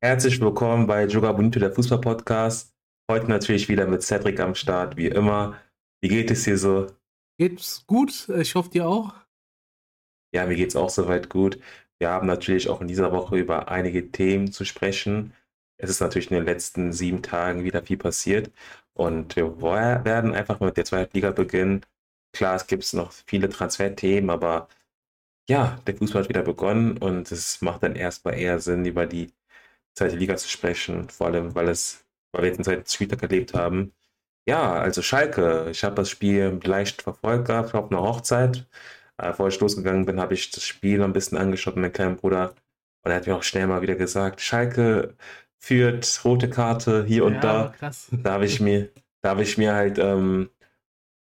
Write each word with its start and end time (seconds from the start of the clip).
Herzlich 0.00 0.40
willkommen 0.40 0.86
bei 0.86 1.06
Joga 1.06 1.32
Bonito, 1.32 1.58
der 1.58 1.72
Fußball-Podcast. 1.72 2.72
Heute 3.10 3.26
natürlich 3.26 3.68
wieder 3.68 3.84
mit 3.88 4.04
Cedric 4.04 4.38
am 4.38 4.54
Start, 4.54 4.96
wie 4.96 5.08
immer. 5.08 5.58
Wie 6.00 6.06
geht 6.06 6.30
es 6.30 6.44
dir 6.44 6.56
so? 6.56 6.86
Geht's 7.36 7.84
gut? 7.84 8.28
Ich 8.28 8.54
hoffe 8.54 8.70
dir 8.70 8.86
auch. 8.86 9.12
Ja, 10.32 10.46
mir 10.46 10.54
geht's 10.54 10.76
auch 10.76 10.90
soweit 10.90 11.28
gut. 11.28 11.58
Wir 11.98 12.10
haben 12.10 12.28
natürlich 12.28 12.68
auch 12.68 12.80
in 12.80 12.86
dieser 12.86 13.10
Woche 13.10 13.38
über 13.38 13.72
einige 13.72 14.12
Themen 14.12 14.52
zu 14.52 14.64
sprechen. 14.64 15.32
Es 15.78 15.90
ist 15.90 16.00
natürlich 16.00 16.30
in 16.30 16.36
den 16.36 16.46
letzten 16.46 16.92
sieben 16.92 17.20
Tagen 17.24 17.64
wieder 17.64 17.82
viel 17.82 17.98
passiert 17.98 18.52
und 18.92 19.34
wir 19.34 19.60
werden 19.60 20.32
einfach 20.32 20.60
mit 20.60 20.76
der 20.76 20.84
zweiten 20.84 21.16
Liga 21.16 21.32
beginnen. 21.32 21.84
Klar, 22.32 22.54
es 22.54 22.68
gibt 22.68 22.94
noch 22.94 23.10
viele 23.10 23.48
Transferthemen, 23.48 24.30
aber 24.30 24.68
ja, 25.48 25.76
der 25.88 25.96
Fußball 25.96 26.22
hat 26.22 26.28
wieder 26.28 26.42
begonnen 26.42 26.98
und 26.98 27.32
es 27.32 27.60
macht 27.62 27.82
dann 27.82 27.96
erstmal 27.96 28.34
eher 28.38 28.60
Sinn, 28.60 28.84
über 28.84 29.04
die 29.04 29.32
zweite 29.98 30.16
Liga 30.16 30.36
zu 30.36 30.48
sprechen, 30.48 31.08
vor 31.08 31.28
allem, 31.28 31.54
weil 31.54 31.68
es, 31.68 32.04
weil 32.32 32.42
wir 32.42 32.48
jetzt 32.48 32.58
einen 32.58 32.64
zweiten 32.64 32.88
Spieltag 32.88 33.22
erlebt 33.22 33.54
haben. 33.54 33.92
Ja, 34.46 34.74
also 34.74 35.02
Schalke, 35.02 35.68
ich 35.70 35.84
habe 35.84 35.96
das 35.96 36.10
Spiel 36.10 36.58
leicht 36.64 37.02
verfolgt 37.02 37.46
gehabt 37.46 37.74
auf 37.74 37.90
einer 37.90 38.02
Hochzeit. 38.02 38.66
Äh, 39.18 39.28
bevor 39.28 39.48
ich 39.48 39.60
losgegangen 39.60 40.06
bin, 40.06 40.20
habe 40.20 40.34
ich 40.34 40.50
das 40.50 40.64
Spiel 40.64 41.02
ein 41.02 41.12
bisschen 41.12 41.38
angeschaut 41.38 41.76
mit 41.76 41.82
meinem 41.82 41.92
kleinen 41.92 42.16
Bruder 42.16 42.54
und 43.04 43.10
er 43.10 43.16
hat 43.16 43.26
mir 43.26 43.36
auch 43.36 43.42
schnell 43.42 43.66
mal 43.66 43.82
wieder 43.82 43.94
gesagt, 43.94 44.40
Schalke 44.40 45.16
führt, 45.58 46.24
rote 46.24 46.48
Karte 46.48 47.04
hier 47.04 47.24
und 47.24 47.34
ja, 47.34 47.40
da. 47.40 47.74
Krass. 47.78 48.08
Da 48.22 48.32
habe 48.32 48.46
ich 48.46 48.60
mir, 48.60 48.90
da 49.22 49.30
habe 49.30 49.42
ich 49.42 49.58
mir 49.58 49.74
halt 49.74 49.98
ähm, 49.98 50.50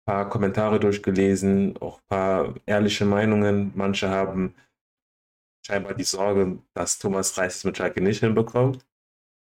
paar 0.08 0.28
Kommentare 0.30 0.80
durchgelesen, 0.80 1.76
auch 1.80 1.98
ein 1.98 2.06
paar 2.08 2.54
ehrliche 2.64 3.04
Meinungen. 3.04 3.72
Manche 3.74 4.08
haben 4.08 4.54
scheinbar 5.68 5.94
die 5.94 6.04
Sorge, 6.04 6.58
dass 6.74 6.98
Thomas 6.98 7.36
Reis 7.36 7.56
es 7.56 7.64
mit 7.64 7.76
Schalke 7.76 8.00
nicht 8.00 8.20
hinbekommt. 8.20 8.86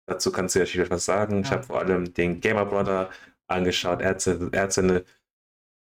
Dazu 0.07 0.31
kannst 0.31 0.55
du 0.55 0.59
ja 0.59 0.65
natürlich 0.65 0.89
was 0.89 1.05
sagen. 1.05 1.35
Ja. 1.35 1.41
Ich 1.41 1.51
habe 1.51 1.63
vor 1.63 1.79
allem 1.79 2.13
den 2.13 2.41
Gamer 2.41 2.65
Brother 2.65 3.11
angeschaut. 3.47 4.01
Er 4.01 4.09
hat, 4.09 4.25
er 4.25 4.61
hat 4.61 4.73
seine 4.73 5.05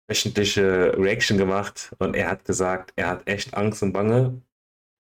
wöchentliche 0.09 0.97
Reaction 0.99 1.39
gemacht 1.39 1.95
und 1.99 2.17
er 2.17 2.29
hat 2.29 2.45
gesagt, 2.45 2.93
er 2.97 3.09
hat 3.09 3.29
echt 3.29 3.55
Angst 3.55 3.83
und 3.83 3.93
Bange 3.93 4.43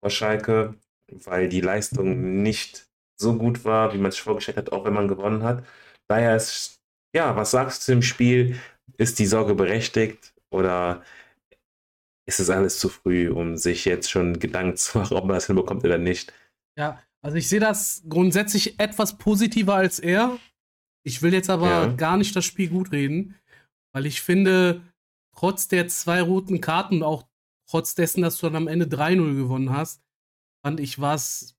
vor 0.01 0.11
Schalke, 0.11 0.75
weil 1.11 1.49
die 1.49 1.61
Leistung 1.61 2.43
nicht 2.43 2.87
so 3.19 3.35
gut 3.35 3.65
war, 3.65 3.93
wie 3.93 3.97
man 3.97 4.09
es 4.09 4.17
vorgestellt 4.17 4.57
hat, 4.57 4.71
auch 4.71 4.85
wenn 4.85 4.93
man 4.93 5.07
gewonnen 5.07 5.43
hat. 5.43 5.65
Daher 6.07 6.35
ist, 6.35 6.79
ja, 7.15 7.35
was 7.35 7.51
sagst 7.51 7.87
du 7.87 7.93
zum 7.93 8.01
Spiel? 8.03 8.59
Ist 8.97 9.17
die 9.17 9.25
Sorge 9.25 9.55
berechtigt 9.55 10.33
oder 10.51 11.03
ist 12.27 12.39
es 12.39 12.49
alles 12.49 12.79
zu 12.79 12.89
früh, 12.89 13.29
um 13.29 13.57
sich 13.57 13.85
jetzt 13.85 14.09
schon 14.09 14.39
Gedanken 14.39 14.77
zu 14.77 14.97
machen, 14.97 15.17
ob 15.17 15.25
man 15.25 15.35
das 15.35 15.47
hinbekommt 15.47 15.83
oder 15.83 15.97
nicht? 15.97 16.33
Ja, 16.77 17.01
also 17.23 17.37
ich 17.37 17.49
sehe 17.49 17.59
das 17.59 18.03
grundsätzlich 18.07 18.79
etwas 18.79 19.17
positiver 19.17 19.75
als 19.75 19.99
er. 19.99 20.37
Ich 21.03 21.21
will 21.21 21.33
jetzt 21.33 21.49
aber 21.49 21.69
ja. 21.69 21.87
gar 21.87 22.17
nicht 22.17 22.35
das 22.35 22.45
Spiel 22.45 22.69
gut 22.69 22.91
reden, 22.91 23.35
weil 23.93 24.05
ich 24.05 24.21
finde, 24.21 24.81
trotz 25.35 25.67
der 25.67 25.87
zwei 25.87 26.21
roten 26.21 26.61
Karten 26.61 26.97
und 26.97 27.03
auch 27.03 27.27
trotz 27.69 27.95
dessen, 27.95 28.21
dass 28.21 28.37
du 28.37 28.47
dann 28.47 28.55
am 28.55 28.67
Ende 28.67 28.85
3-0 28.85 29.35
gewonnen 29.35 29.71
hast, 29.71 30.01
fand 30.63 30.79
ich, 30.79 30.99
war 30.99 31.15
es 31.15 31.55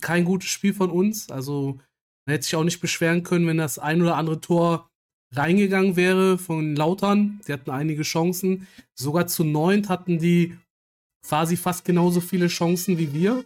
kein 0.00 0.24
gutes 0.24 0.48
Spiel 0.48 0.74
von 0.74 0.90
uns. 0.90 1.30
Also 1.30 1.80
man 2.26 2.34
hätte 2.34 2.44
sich 2.44 2.56
auch 2.56 2.64
nicht 2.64 2.80
beschweren 2.80 3.22
können, 3.22 3.46
wenn 3.46 3.58
das 3.58 3.78
ein 3.78 4.02
oder 4.02 4.16
andere 4.16 4.40
Tor 4.40 4.89
reingegangen 5.34 5.96
wäre 5.96 6.38
von 6.38 6.74
Lautern. 6.74 7.40
Die 7.46 7.52
hatten 7.52 7.70
einige 7.70 8.02
Chancen. 8.02 8.66
Sogar 8.94 9.26
zu 9.26 9.44
neunt 9.44 9.88
hatten 9.88 10.18
die 10.18 10.56
quasi 11.26 11.56
fast 11.56 11.84
genauso 11.84 12.20
viele 12.20 12.48
Chancen 12.48 12.98
wie 12.98 13.12
wir. 13.12 13.44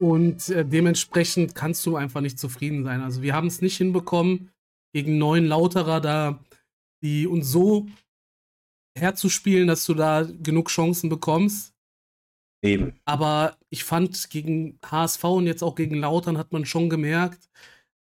Und 0.00 0.48
äh, 0.48 0.64
dementsprechend 0.64 1.54
kannst 1.54 1.84
du 1.84 1.96
einfach 1.96 2.22
nicht 2.22 2.38
zufrieden 2.38 2.84
sein. 2.84 3.02
Also 3.02 3.20
wir 3.20 3.34
haben 3.34 3.48
es 3.48 3.60
nicht 3.60 3.76
hinbekommen, 3.76 4.50
gegen 4.94 5.18
neun 5.18 5.46
Lauterer 5.46 6.00
da, 6.00 6.42
die 7.02 7.26
uns 7.26 7.50
so 7.50 7.86
herzuspielen, 8.96 9.68
dass 9.68 9.84
du 9.84 9.94
da 9.94 10.22
genug 10.22 10.68
Chancen 10.68 11.10
bekommst. 11.10 11.74
Eben. 12.62 12.98
Aber 13.04 13.56
ich 13.70 13.84
fand, 13.84 14.30
gegen 14.30 14.78
HSV 14.84 15.24
und 15.24 15.46
jetzt 15.46 15.62
auch 15.62 15.74
gegen 15.74 15.96
Lautern 15.96 16.38
hat 16.38 16.52
man 16.52 16.64
schon 16.64 16.90
gemerkt, 16.90 17.48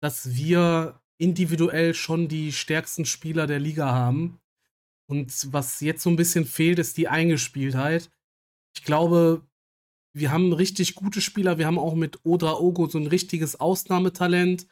dass 0.02 0.36
wir 0.36 1.00
individuell 1.22 1.94
schon 1.94 2.28
die 2.28 2.52
stärksten 2.52 3.06
Spieler 3.06 3.46
der 3.46 3.59
Liga 3.59 3.92
haben. 3.94 4.40
Und 5.08 5.54
was 5.54 5.80
jetzt 5.80 6.02
so 6.02 6.09
ein 6.09 6.16
bisschen 6.16 6.46
fehlt, 6.46 6.80
ist 6.80 6.98
die 6.98 7.08
Eingespieltheit. 7.08 8.09
Ich 8.76 8.84
glaube, 8.84 9.46
wir 10.14 10.32
haben 10.32 10.52
richtig 10.52 10.96
gute 10.96 11.22
Spieler. 11.22 11.59
Wir 11.59 11.68
haben 11.68 11.78
auch 11.78 11.94
mit 11.94 12.26
Odra 12.26 12.54
Ogo 12.59 12.88
so 12.88 12.98
ein 12.98 13.06
richtiges 13.06 13.59
Ausnahmetalent. 13.59 14.66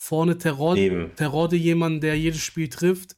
Vorne 0.00 0.38
Terrode, 0.38 1.10
Terrode 1.16 1.56
jemand, 1.56 2.04
der 2.04 2.16
jedes 2.16 2.42
Spiel 2.42 2.68
trifft. 2.68 3.16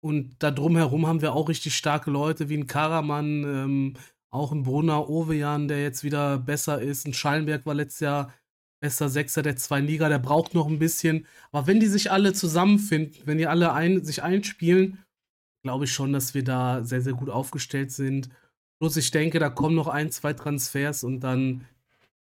Und 0.00 0.36
da 0.38 0.50
drumherum 0.50 1.06
haben 1.06 1.20
wir 1.20 1.34
auch 1.34 1.50
richtig 1.50 1.76
starke 1.76 2.10
Leute 2.10 2.48
wie 2.48 2.56
ein 2.56 2.66
Karaman, 2.66 3.44
ähm, 3.44 3.94
auch 4.30 4.52
ein 4.52 4.62
Brunner 4.62 5.10
Ovejan, 5.10 5.68
der 5.68 5.82
jetzt 5.82 6.04
wieder 6.04 6.38
besser 6.38 6.80
ist. 6.80 7.06
Ein 7.06 7.12
Schallenberg 7.12 7.66
war 7.66 7.74
letztes 7.74 8.00
Jahr 8.00 8.32
bester 8.84 9.08
Sechser 9.08 9.40
der 9.40 9.56
zwei 9.56 9.80
Liga, 9.80 10.10
der 10.10 10.18
braucht 10.18 10.52
noch 10.52 10.66
ein 10.66 10.78
bisschen. 10.78 11.26
Aber 11.52 11.66
wenn 11.66 11.80
die 11.80 11.86
sich 11.86 12.12
alle 12.12 12.34
zusammenfinden, 12.34 13.22
wenn 13.24 13.38
die 13.38 13.46
alle 13.46 13.72
ein, 13.72 14.04
sich 14.04 14.22
einspielen, 14.22 14.98
glaube 15.62 15.86
ich 15.86 15.92
schon, 15.92 16.12
dass 16.12 16.34
wir 16.34 16.44
da 16.44 16.84
sehr, 16.84 17.00
sehr 17.00 17.14
gut 17.14 17.30
aufgestellt 17.30 17.92
sind. 17.92 18.28
Bloß 18.80 18.98
ich 18.98 19.10
denke, 19.10 19.38
da 19.38 19.48
kommen 19.48 19.74
noch 19.74 19.88
ein, 19.88 20.10
zwei 20.10 20.34
Transfers 20.34 21.02
und 21.02 21.20
dann 21.20 21.64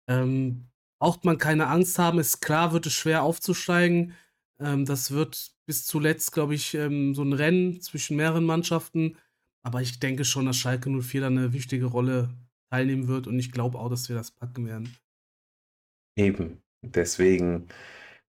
ähm, 0.09 0.65
braucht 1.01 1.25
man 1.25 1.39
keine 1.39 1.69
Angst 1.69 1.97
haben. 2.01 2.19
Ist 2.19 2.41
klar, 2.41 2.73
wird 2.73 2.87
es 2.87 2.93
schwer 2.93 3.23
aufzusteigen. 3.23 4.15
Ähm, 4.59 4.85
das 4.85 5.13
wird 5.13 5.53
bis 5.65 5.87
zuletzt, 5.87 6.33
glaube 6.33 6.57
ich, 6.57 6.75
ähm, 6.75 7.15
so 7.15 7.23
ein 7.23 7.35
Rennen 7.35 7.81
zwischen 7.83 8.17
mehreren 8.17 8.45
Mannschaften. 8.45 9.17
Aber 9.63 9.81
ich 9.81 10.01
denke 10.01 10.25
schon, 10.25 10.47
dass 10.47 10.57
Schalke 10.57 10.91
04 10.91 11.21
da 11.21 11.27
eine 11.29 11.53
wichtige 11.53 11.87
Rolle 11.87 12.31
teilnehmen 12.69 13.07
wird 13.07 13.29
und 13.29 13.39
ich 13.39 13.53
glaube 13.53 13.79
auch, 13.79 13.91
dass 13.91 14.09
wir 14.09 14.17
das 14.17 14.33
packen 14.33 14.67
werden. 14.67 14.93
Eben. 16.19 16.63
Deswegen, 16.83 17.69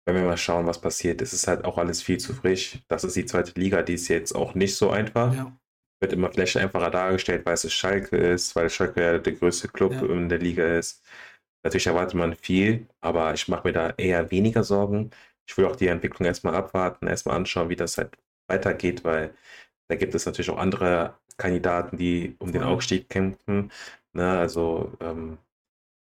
wenn 0.06 0.16
wir 0.16 0.24
mal 0.24 0.38
schauen, 0.38 0.68
was 0.68 0.82
passiert, 0.82 1.22
ist 1.22 1.34
es 1.34 1.48
halt 1.48 1.66
auch 1.66 1.78
alles 1.78 2.02
viel 2.02 2.18
zu 2.18 2.34
frisch. 2.34 2.80
Das 2.88 3.04
ist 3.04 3.16
die 3.16 3.26
zweite 3.26 3.60
Liga, 3.60 3.82
die 3.84 3.94
ist 3.94 4.08
jetzt 4.08 4.34
auch 4.34 4.56
nicht 4.56 4.76
so 4.76 4.90
einfach. 4.90 5.34
Ja. 5.34 5.58
Wird 6.02 6.14
immer 6.14 6.32
vielleicht 6.32 6.58
einfacher 6.58 6.92
dargestellt, 6.92 7.46
weil 7.46 7.54
es 7.54 7.72
Schalke 7.72 8.18
ist, 8.18 8.56
weil 8.56 8.70
Schalke 8.70 9.02
ja 9.02 9.18
der 9.18 9.34
größte 9.34 9.70
Club 9.70 9.94
ja. 9.94 10.06
in 10.06 10.30
der 10.30 10.40
Liga 10.40 10.78
ist. 10.78 11.04
Natürlich 11.64 11.88
erwartet 11.88 12.16
man 12.16 12.36
viel, 12.36 12.88
aber 13.02 13.34
ich 13.34 13.48
mache 13.48 13.68
mir 13.68 13.74
da 13.74 13.90
eher 13.98 14.30
weniger 14.30 14.64
Sorgen. 14.64 15.12
Ich 15.48 15.58
will 15.58 15.66
auch 15.66 15.76
die 15.76 15.88
Entwicklung 15.88 16.28
erstmal 16.28 16.56
abwarten, 16.56 17.08
erstmal 17.08 17.38
anschauen, 17.38 17.70
wie 17.70 17.76
das 17.76 17.98
halt 17.98 18.18
weitergeht, 18.48 19.04
weil 19.04 19.34
da 19.88 19.96
gibt 19.96 20.14
es 20.16 20.26
natürlich 20.26 20.50
auch 20.50 20.58
andere 20.58 21.18
Kandidaten, 21.38 21.98
die 21.98 22.36
um 22.40 22.52
den 22.52 22.64
Aufstieg 22.64 23.10
kämpfen. 23.10 23.72
Ne, 24.14 24.38
also 24.38 24.94
ähm, 25.02 25.38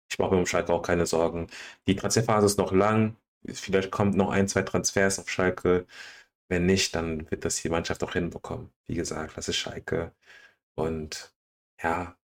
ich 0.09 0.19
mache 0.19 0.31
mir 0.31 0.39
um 0.39 0.45
Schalke 0.45 0.73
auch 0.73 0.81
keine 0.81 1.05
Sorgen. 1.05 1.47
Die 1.87 1.95
Transferphase 1.95 2.45
ist 2.45 2.57
noch 2.57 2.71
lang. 2.71 3.15
Vielleicht 3.47 3.91
kommt 3.91 4.15
noch 4.15 4.29
ein, 4.31 4.47
zwei 4.47 4.63
Transfers 4.63 5.19
auf 5.19 5.29
Schalke. 5.29 5.85
Wenn 6.47 6.65
nicht, 6.65 6.95
dann 6.95 7.29
wird 7.31 7.45
das 7.45 7.61
die 7.61 7.69
Mannschaft 7.69 8.03
auch 8.03 8.13
hinbekommen. 8.13 8.69
Wie 8.87 8.95
gesagt, 8.95 9.37
das 9.37 9.47
ist 9.49 9.57
Schalke. 9.57 10.11
Und 10.75 11.33
ja, 11.81 12.15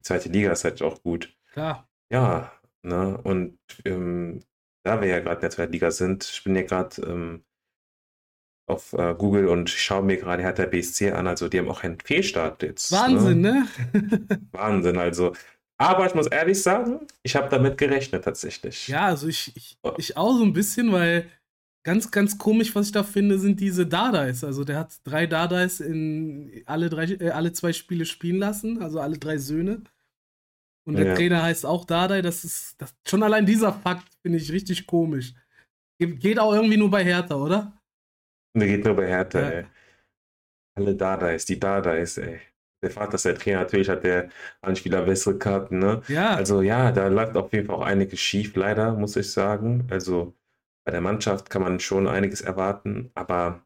die 0.00 0.04
zweite 0.04 0.28
Liga 0.28 0.52
ist 0.52 0.64
halt 0.64 0.82
auch 0.82 1.02
gut. 1.02 1.36
Klar. 1.52 1.88
Ja, 2.10 2.52
ne? 2.82 3.18
Und 3.22 3.58
ähm, 3.84 4.42
da 4.84 5.00
wir 5.00 5.08
ja 5.08 5.20
gerade 5.20 5.36
in 5.36 5.40
der 5.42 5.50
zweiten 5.50 5.72
Liga 5.72 5.90
sind, 5.90 6.24
ich 6.24 6.44
bin 6.44 6.56
ja 6.56 6.62
gerade 6.62 7.02
ähm, 7.02 7.44
auf 8.66 8.92
äh, 8.92 9.14
Google 9.14 9.48
und 9.48 9.70
schaue 9.70 10.02
mir 10.02 10.18
gerade 10.18 10.42
Hertha 10.42 10.66
BSC 10.66 11.12
an. 11.12 11.26
Also 11.26 11.48
die 11.48 11.58
haben 11.58 11.68
auch 11.68 11.82
einen 11.82 11.98
Fehlstart 12.00 12.62
jetzt. 12.62 12.92
Wahnsinn, 12.92 13.40
ne? 13.40 13.68
ne? 13.92 14.28
Wahnsinn. 14.52 14.98
Also 14.98 15.34
aber 15.78 16.06
ich 16.06 16.14
muss 16.14 16.26
ehrlich 16.26 16.60
sagen, 16.60 17.06
ich 17.22 17.36
habe 17.36 17.48
damit 17.48 17.78
gerechnet 17.78 18.24
tatsächlich. 18.24 18.88
Ja, 18.88 19.06
also 19.06 19.28
ich, 19.28 19.56
ich, 19.56 19.78
oh. 19.82 19.92
ich 19.96 20.16
auch 20.16 20.36
so 20.36 20.42
ein 20.42 20.52
bisschen, 20.52 20.92
weil 20.92 21.30
ganz, 21.84 22.10
ganz 22.10 22.36
komisch, 22.36 22.74
was 22.74 22.86
ich 22.86 22.92
da 22.92 23.04
finde, 23.04 23.38
sind 23.38 23.60
diese 23.60 23.86
Dadais. 23.86 24.42
Also 24.42 24.64
der 24.64 24.80
hat 24.80 24.94
drei 25.04 25.28
Dadais 25.28 25.78
in 25.78 26.62
alle, 26.66 26.90
drei, 26.90 27.04
äh, 27.04 27.30
alle 27.30 27.52
zwei 27.52 27.72
Spiele 27.72 28.04
spielen 28.06 28.38
lassen, 28.38 28.82
also 28.82 28.98
alle 28.98 29.18
drei 29.18 29.38
Söhne. 29.38 29.82
Und 30.84 30.96
der 30.96 31.06
ja. 31.06 31.14
Trainer 31.14 31.42
heißt 31.44 31.64
auch 31.64 31.84
Dadai. 31.84 32.22
Das 32.22 32.44
ist 32.44 32.74
das, 32.78 32.94
schon 33.06 33.22
allein 33.22 33.46
dieser 33.46 33.72
Fakt 33.72 34.08
finde 34.22 34.38
ich 34.38 34.50
richtig 34.50 34.84
komisch. 34.86 35.32
Geht 36.00 36.40
auch 36.40 36.54
irgendwie 36.54 36.76
nur 36.76 36.90
bei 36.90 37.04
Hertha, 37.04 37.36
oder? 37.36 37.72
Der 38.56 38.66
geht 38.66 38.84
nur 38.84 38.94
bei 38.94 39.06
Hertha, 39.06 39.40
ja. 39.40 39.48
ey. 39.50 39.66
Alle 40.76 40.94
Dadais, 40.96 41.44
die 41.44 41.58
Dadais, 41.58 42.18
ey 42.18 42.40
der 42.82 42.90
Vater 42.90 43.14
ist 43.14 43.24
der 43.24 43.36
Trainer, 43.36 43.60
natürlich 43.60 43.88
hat 43.88 44.04
der 44.04 44.28
Anspieler 44.60 45.02
bessere 45.02 45.38
Karten, 45.38 45.78
ne? 45.78 46.02
Ja. 46.08 46.34
Also 46.34 46.62
ja, 46.62 46.92
da 46.92 47.08
läuft 47.08 47.36
auf 47.36 47.52
jeden 47.52 47.66
Fall 47.66 47.76
auch 47.76 47.82
einiges 47.82 48.20
schief, 48.20 48.54
leider, 48.56 48.92
muss 48.92 49.16
ich 49.16 49.30
sagen. 49.30 49.86
Also 49.90 50.34
bei 50.84 50.92
der 50.92 51.00
Mannschaft 51.00 51.50
kann 51.50 51.62
man 51.62 51.80
schon 51.80 52.08
einiges 52.08 52.40
erwarten, 52.40 53.10
aber 53.14 53.62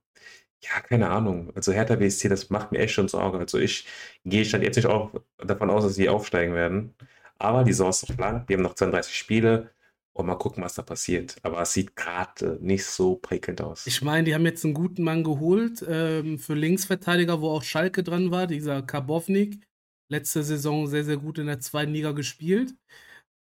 ja, 0.62 0.80
keine 0.80 1.10
Ahnung. 1.10 1.52
Also 1.54 1.72
Hertha 1.72 1.96
BSC, 1.96 2.28
das 2.28 2.50
macht 2.50 2.72
mir 2.72 2.78
echt 2.78 2.94
schon 2.94 3.08
Sorge. 3.08 3.38
Also 3.38 3.58
ich 3.58 3.86
gehe 4.24 4.44
schon 4.44 4.62
jetzt 4.62 4.76
nicht 4.76 4.86
auch 4.86 5.12
davon 5.38 5.70
aus, 5.70 5.84
dass 5.84 5.94
sie 5.96 6.08
aufsteigen 6.08 6.54
werden. 6.54 6.94
Aber 7.38 7.64
die 7.64 7.72
Saison 7.72 7.90
ist 7.90 8.08
noch 8.08 8.18
lang. 8.18 8.44
Wir 8.48 8.56
haben 8.56 8.62
noch 8.62 8.74
32 8.74 9.16
Spiele. 9.16 9.70
Und 10.14 10.26
mal 10.26 10.36
gucken, 10.36 10.62
was 10.62 10.74
da 10.74 10.82
passiert. 10.82 11.36
Aber 11.42 11.62
es 11.62 11.72
sieht 11.72 11.96
gerade 11.96 12.58
nicht 12.60 12.84
so 12.84 13.16
prickelnd 13.16 13.62
aus. 13.62 13.86
Ich 13.86 14.02
meine, 14.02 14.24
die 14.24 14.34
haben 14.34 14.44
jetzt 14.44 14.64
einen 14.64 14.74
guten 14.74 15.04
Mann 15.04 15.24
geholt 15.24 15.84
ähm, 15.88 16.38
für 16.38 16.54
Linksverteidiger, 16.54 17.40
wo 17.40 17.48
auch 17.48 17.62
Schalke 17.62 18.02
dran 18.02 18.30
war, 18.30 18.46
dieser 18.46 18.82
Karbovnik. 18.82 19.66
Letzte 20.10 20.42
Saison 20.42 20.86
sehr, 20.86 21.04
sehr 21.04 21.16
gut 21.16 21.38
in 21.38 21.46
der 21.46 21.60
zweiten 21.60 21.92
Liga 21.92 22.12
gespielt. 22.12 22.74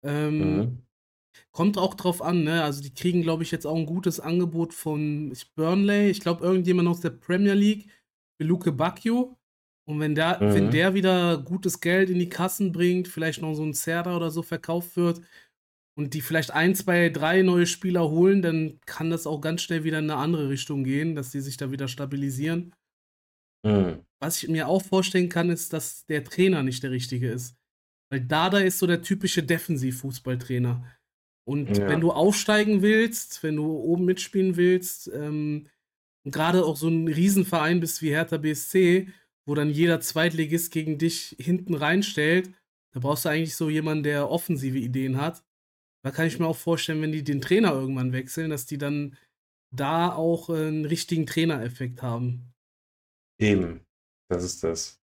Ähm, 0.03 0.57
mhm. 0.57 0.77
Kommt 1.51 1.77
auch 1.77 1.95
drauf 1.95 2.21
an, 2.21 2.45
ne? 2.45 2.63
Also 2.63 2.81
die 2.81 2.93
kriegen, 2.93 3.21
glaube 3.21 3.43
ich, 3.43 3.51
jetzt 3.51 3.67
auch 3.67 3.75
ein 3.75 3.85
gutes 3.85 4.21
Angebot 4.21 4.73
von 4.73 5.33
Burnley. 5.55 6.09
Ich 6.09 6.21
glaube, 6.21 6.45
irgendjemand 6.45 6.87
aus 6.87 7.01
der 7.01 7.09
Premier 7.09 7.53
League, 7.53 7.89
Luke 8.39 8.71
Bacchio. 8.71 9.37
Und 9.85 9.99
wenn 9.99 10.15
der, 10.15 10.41
mhm. 10.41 10.53
wenn 10.53 10.71
der 10.71 10.93
wieder 10.93 11.37
gutes 11.37 11.81
Geld 11.81 12.09
in 12.09 12.19
die 12.19 12.29
Kassen 12.29 12.71
bringt, 12.71 13.09
vielleicht 13.09 13.41
noch 13.41 13.55
so 13.55 13.63
ein 13.63 13.73
Zerda 13.73 14.15
oder 14.15 14.31
so 14.31 14.41
verkauft 14.41 14.95
wird 14.95 15.21
und 15.97 16.13
die 16.13 16.21
vielleicht 16.21 16.51
ein, 16.51 16.75
zwei, 16.75 17.09
drei 17.09 17.41
neue 17.41 17.65
Spieler 17.65 18.09
holen, 18.09 18.41
dann 18.41 18.79
kann 18.85 19.09
das 19.09 19.27
auch 19.27 19.41
ganz 19.41 19.61
schnell 19.61 19.83
wieder 19.83 19.99
in 19.99 20.09
eine 20.09 20.19
andere 20.19 20.49
Richtung 20.49 20.83
gehen, 20.83 21.15
dass 21.15 21.31
die 21.31 21.41
sich 21.41 21.57
da 21.57 21.71
wieder 21.71 21.87
stabilisieren. 21.87 22.73
Mhm. 23.65 23.99
Was 24.21 24.41
ich 24.41 24.49
mir 24.49 24.67
auch 24.67 24.81
vorstellen 24.81 25.29
kann, 25.29 25.49
ist, 25.49 25.73
dass 25.73 26.05
der 26.05 26.23
Trainer 26.23 26.63
nicht 26.63 26.83
der 26.83 26.91
richtige 26.91 27.29
ist. 27.29 27.55
Weil 28.11 28.21
Dada 28.21 28.59
ist 28.59 28.79
so 28.79 28.87
der 28.87 29.01
typische 29.01 29.43
Defensiv-Fußballtrainer. 29.43 30.85
Und 31.47 31.77
ja. 31.77 31.87
wenn 31.87 32.01
du 32.01 32.11
aufsteigen 32.11 32.81
willst, 32.81 33.41
wenn 33.43 33.55
du 33.55 33.65
oben 33.65 34.05
mitspielen 34.05 34.57
willst, 34.57 35.09
ähm, 35.13 35.67
gerade 36.23 36.63
auch 36.65 36.77
so 36.77 36.87
ein 36.87 37.07
Riesenverein 37.07 37.79
bist 37.79 38.01
wie 38.01 38.09
Hertha 38.09 38.37
BSC, 38.37 39.07
wo 39.45 39.55
dann 39.55 39.69
jeder 39.69 39.99
Zweitligist 40.01 40.71
gegen 40.71 40.97
dich 40.97 41.35
hinten 41.39 41.73
reinstellt, 41.73 42.51
da 42.93 42.99
brauchst 42.99 43.25
du 43.25 43.29
eigentlich 43.29 43.55
so 43.55 43.69
jemanden, 43.69 44.03
der 44.03 44.29
offensive 44.29 44.77
Ideen 44.77 45.17
hat. 45.17 45.43
Da 46.03 46.11
kann 46.11 46.27
ich 46.27 46.39
mir 46.39 46.47
auch 46.47 46.57
vorstellen, 46.57 47.01
wenn 47.01 47.11
die 47.11 47.23
den 47.23 47.41
Trainer 47.41 47.73
irgendwann 47.73 48.11
wechseln, 48.11 48.49
dass 48.49 48.65
die 48.65 48.77
dann 48.77 49.15
da 49.71 50.13
auch 50.13 50.49
äh, 50.49 50.67
einen 50.67 50.85
richtigen 50.85 51.25
Trainereffekt 51.25 52.01
haben. 52.01 52.53
Eben, 53.39 53.81
das 54.29 54.43
ist 54.43 54.63
das. 54.63 54.99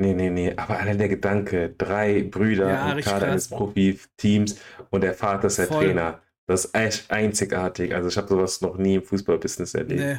Nee, 0.00 0.12
nee, 0.12 0.30
nee, 0.30 0.52
aber 0.56 0.78
allein 0.78 0.98
der 0.98 1.08
Gedanke, 1.08 1.70
drei 1.70 2.22
Brüder 2.22 2.68
ja, 2.68 2.92
im 2.92 3.00
Kader 3.00 3.28
eines 3.28 3.48
Profi-Teams 3.48 4.58
und 4.90 5.02
der 5.02 5.14
Vater 5.14 5.46
ist 5.46 5.58
der 5.58 5.68
Voll. 5.68 5.84
Trainer. 5.84 6.20
Das 6.46 6.66
ist 6.66 6.74
echt 6.74 7.10
einzigartig. 7.10 7.94
Also 7.94 8.08
ich 8.08 8.16
habe 8.16 8.28
sowas 8.28 8.60
noch 8.60 8.76
nie 8.76 8.96
im 8.96 9.02
Fußballbusiness 9.02 9.74
erlebt. 9.74 10.00
Nee. 10.00 10.18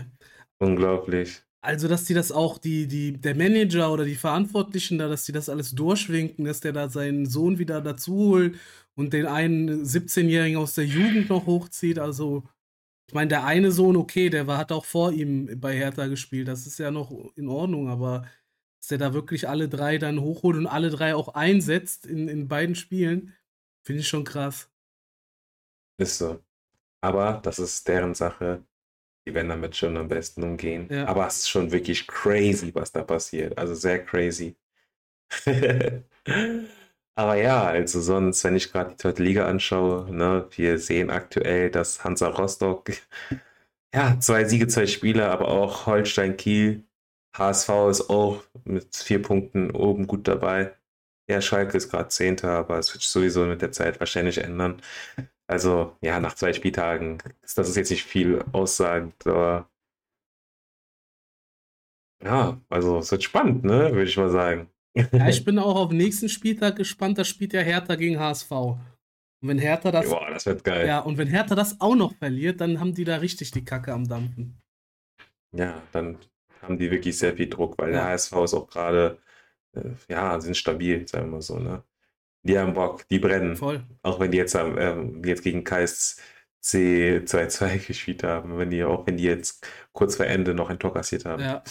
Unglaublich. 0.60 1.44
Also, 1.62 1.88
dass 1.88 2.06
die 2.06 2.14
das 2.14 2.32
auch, 2.32 2.58
die, 2.60 2.88
die, 2.88 3.14
der 3.14 3.36
Manager 3.36 3.92
oder 3.92 4.06
die 4.06 4.16
Verantwortlichen 4.16 4.98
da, 4.98 5.08
dass 5.08 5.26
die 5.26 5.32
das 5.32 5.50
alles 5.50 5.72
durchwinken, 5.72 6.46
dass 6.46 6.60
der 6.62 6.74
da 6.74 6.90
seinen 6.90 7.26
Sohn 7.26 7.58
wieder 7.58 7.82
dazu 7.82 8.16
holt 8.16 8.60
und 8.96 9.14
den 9.14 9.26
einen 9.26 9.84
17-Jährigen 9.84 10.58
aus 10.58 10.76
der 10.76 10.86
Jugend 10.86 11.30
noch 11.30 11.46
hochzieht. 11.46 12.00
Also, 12.00 12.44
ich 13.08 13.14
meine, 13.14 13.28
der 13.28 13.46
eine 13.46 13.72
Sohn, 13.72 13.98
okay, 13.98 14.30
der 14.30 14.48
war, 14.48 14.58
hat 14.58 14.72
auch 14.72 14.86
vor 14.86 15.12
ihm 15.12 15.60
bei 15.60 15.76
Hertha 15.76 16.08
gespielt. 16.08 16.48
Das 16.48 16.66
ist 16.66 16.80
ja 16.80 16.92
noch 16.92 17.12
in 17.36 17.48
Ordnung, 17.48 17.90
aber 17.90 18.26
dass 18.80 18.88
der 18.90 18.98
da 18.98 19.14
wirklich 19.14 19.48
alle 19.48 19.70
drei 19.70 19.98
dann 19.98 20.22
hochholt 20.22 20.58
und 20.58 20.68
alle 20.68 20.90
drei 20.90 21.16
auch 21.16 21.30
einsetzt 21.30 22.06
in, 22.06 22.28
in 22.28 22.48
beiden 22.48 22.76
Spielen, 22.76 23.34
finde 23.84 24.02
ich 24.02 24.08
schon 24.08 24.24
krass. 24.24 24.70
Ist 25.98 26.18
so. 26.18 26.40
Aber 27.02 27.40
das 27.44 27.60
ist 27.60 27.88
deren 27.88 28.14
Sache. 28.14 28.64
Die 29.28 29.34
werden 29.34 29.50
damit 29.50 29.76
schon 29.76 29.98
am 29.98 30.08
besten 30.08 30.44
umgehen. 30.44 30.88
Ja. 30.90 31.08
Aber 31.08 31.28
es 31.28 31.38
ist 31.38 31.50
schon 31.50 31.72
wirklich 31.72 32.08
crazy, 32.08 32.74
was 32.74 32.92
da 32.92 33.04
passiert. 33.04 33.58
Also 33.58 33.74
sehr 33.76 34.04
crazy. 34.04 34.56
Aber 37.18 37.36
ja, 37.36 37.64
also 37.66 38.02
sonst, 38.02 38.44
wenn 38.44 38.56
ich 38.58 38.72
gerade 38.72 38.92
die 38.92 38.98
zweite 38.98 39.24
Liga 39.24 39.48
anschaue, 39.48 40.12
ne, 40.14 40.48
wir 40.52 40.80
sehen 40.80 41.10
aktuell, 41.10 41.72
dass 41.72 42.04
Hansa 42.04 42.28
Rostock, 42.28 42.92
ja, 43.94 44.20
zwei 44.20 44.46
Siege, 44.46 44.68
zwei 44.68 44.88
Spiele, 44.88 45.30
aber 45.30 45.48
auch 45.50 45.86
Holstein 45.86 46.38
Kiel, 46.38 46.86
HSV 47.38 47.70
ist 47.90 48.10
auch 48.10 48.44
mit 48.66 48.96
vier 48.96 49.22
Punkten 49.22 49.72
oben 49.72 50.08
gut 50.08 50.28
dabei. 50.28 50.76
Ja, 51.30 51.42
Schalke 51.42 51.78
ist 51.78 51.90
gerade 51.92 52.10
Zehnter, 52.10 52.52
aber 52.52 52.80
es 52.80 52.94
wird 52.94 53.04
sowieso 53.04 53.46
mit 53.46 53.62
der 53.62 53.72
Zeit 53.72 54.00
wahrscheinlich 54.00 54.40
ändern. 54.40 54.82
Also, 55.48 55.98
ja, 56.02 56.20
nach 56.20 56.36
zwei 56.36 56.54
Spieltagen, 56.54 57.20
das 57.44 57.58
ist 57.70 57.78
jetzt 57.78 57.92
nicht 57.92 58.06
viel 58.06 58.44
aussagend, 58.54 59.28
aber 59.28 59.70
ja, 62.24 62.60
also 62.70 63.00
es 63.00 63.12
wird 63.12 63.24
spannend, 63.24 63.64
ne, 63.64 63.92
würde 63.94 64.04
ich 64.10 64.18
mal 64.18 64.30
sagen. 64.30 64.70
Ja, 64.96 65.28
ich 65.28 65.44
bin 65.46 65.60
auch 65.60 65.76
auf 65.76 65.90
den 65.90 65.98
nächsten 65.98 66.30
Spieltag 66.30 66.76
gespannt. 66.76 67.18
Da 67.18 67.24
spielt 67.24 67.54
ja 67.54 67.62
Hertha 67.62 67.96
gegen 67.96 68.20
HSV. 68.20 68.52
Und 68.52 68.80
wenn 69.42 69.60
Hertha 69.60 69.92
das. 69.92 70.10
Boah, 70.10 70.30
das 70.30 70.46
wird 70.46 70.64
geil. 70.64 70.88
Ja, 70.88 71.00
und 71.00 71.18
wenn 71.18 71.28
Hertha 71.28 71.56
das 71.56 71.80
auch 71.82 71.96
noch 71.96 72.16
verliert, 72.16 72.62
dann 72.62 72.80
haben 72.80 72.94
die 72.94 73.04
da 73.04 73.18
richtig 73.18 73.52
die 73.52 73.66
Kacke 73.66 73.94
am 73.94 74.08
Dampfen. 74.08 74.62
Ja, 75.52 75.82
dann 75.92 76.18
haben 76.62 76.78
die 76.78 76.90
wirklich 76.92 77.18
sehr 77.18 77.36
viel 77.36 77.50
Druck, 77.50 77.78
weil 77.78 77.92
ja. 77.92 77.98
der 77.98 78.06
HSV 78.06 78.34
ist 78.44 78.54
auch 78.54 78.68
gerade, 78.68 79.20
äh, 79.74 79.92
ja, 80.10 80.40
sind 80.40 80.58
stabil, 80.58 81.08
sagen 81.08 81.28
wir 81.28 81.32
mal 81.34 81.42
so, 81.42 81.60
ne? 81.60 81.84
Die 82.44 82.60
haben 82.60 82.74
Bock, 82.74 83.08
die 83.10 83.18
brennen. 83.18 83.56
Voll. 83.56 83.84
Auch 84.04 84.20
wenn 84.20 84.32
die 84.32 84.38
jetzt, 84.38 84.54
ähm, 84.56 85.24
jetzt 85.26 85.44
gegen 85.44 85.64
KSC 85.64 86.22
2-2 87.26 87.88
gespielt 87.88 88.24
haben, 88.24 88.58
wenn 88.58 88.70
die, 88.70 88.84
auch 88.84 89.08
wenn 89.08 89.18
die 89.18 89.24
jetzt 89.24 89.68
kurz 89.94 90.16
vor 90.16 90.28
Ende 90.28 90.54
noch 90.54 90.70
ein 90.70 90.78
Tor 90.78 90.94
kassiert 90.94 91.26
haben. 91.26 91.42
Ja. 91.42 91.64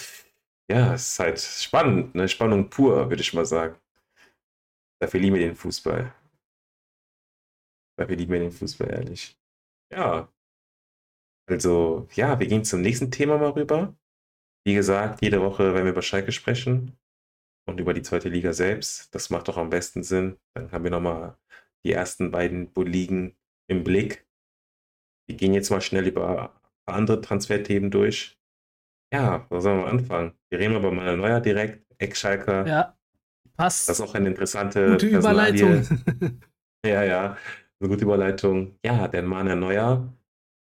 Ja, 0.70 0.94
es 0.94 1.10
ist 1.12 1.18
halt 1.18 1.40
spannend, 1.40 2.14
ne? 2.14 2.28
Spannung 2.28 2.70
pur, 2.70 3.10
würde 3.10 3.22
ich 3.22 3.34
mal 3.34 3.44
sagen. 3.44 3.78
Dafür 5.00 5.20
lieben 5.20 5.36
wir 5.36 5.42
den 5.46 5.54
Fußball. 5.56 6.14
Dafür 7.98 8.16
lieben 8.16 8.32
wir 8.32 8.40
den 8.40 8.52
Fußball, 8.52 8.90
ehrlich. 8.90 9.38
Ja. 9.92 10.28
Also, 11.46 12.08
ja, 12.14 12.38
wir 12.40 12.46
gehen 12.46 12.64
zum 12.64 12.80
nächsten 12.80 13.10
Thema 13.10 13.38
mal 13.38 13.50
rüber. 13.50 13.94
Wie 14.66 14.74
gesagt, 14.74 15.22
jede 15.22 15.42
Woche 15.42 15.74
werden 15.74 15.84
wir 15.84 15.92
über 15.92 16.02
Schalke 16.02 16.32
sprechen 16.32 16.96
und 17.66 17.80
über 17.80 17.92
die 17.94 18.02
zweite 18.02 18.30
Liga 18.30 18.52
selbst. 18.54 19.14
Das 19.14 19.30
macht 19.30 19.48
doch 19.48 19.58
am 19.58 19.70
besten 19.70 20.02
Sinn. 20.02 20.38
Dann 20.54 20.72
haben 20.72 20.84
wir 20.84 20.90
nochmal 20.90 21.36
die 21.84 21.92
ersten 21.92 22.30
beiden 22.30 22.72
Ligen 22.74 23.36
im 23.68 23.84
Blick. 23.84 24.26
Wir 25.26 25.36
gehen 25.36 25.54
jetzt 25.54 25.70
mal 25.70 25.82
schnell 25.82 26.06
über 26.06 26.60
andere 26.86 27.20
Transferthemen 27.20 27.90
durch. 27.90 28.38
Ja, 29.14 29.46
wo 29.48 29.60
sollen 29.60 29.78
wir 29.78 29.86
anfangen? 29.86 30.32
Wir 30.50 30.58
reden 30.58 30.76
über 30.76 30.90
Manuel 30.90 31.16
Neuer 31.16 31.40
direkt, 31.40 31.84
Ex-Schalker. 31.98 32.66
Ja, 32.66 32.96
passt. 33.56 33.88
Das 33.88 34.00
ist 34.00 34.04
auch 34.04 34.14
eine 34.14 34.28
interessante 34.28 34.90
Gute 34.90 35.06
Überleitung. 35.06 35.86
ja, 36.86 37.04
ja, 37.04 37.36
eine 37.80 37.88
gute 37.88 38.04
Überleitung. 38.04 38.76
Ja, 38.84 39.08
der 39.08 39.22
Manuel 39.22 39.56
Neuer 39.56 40.14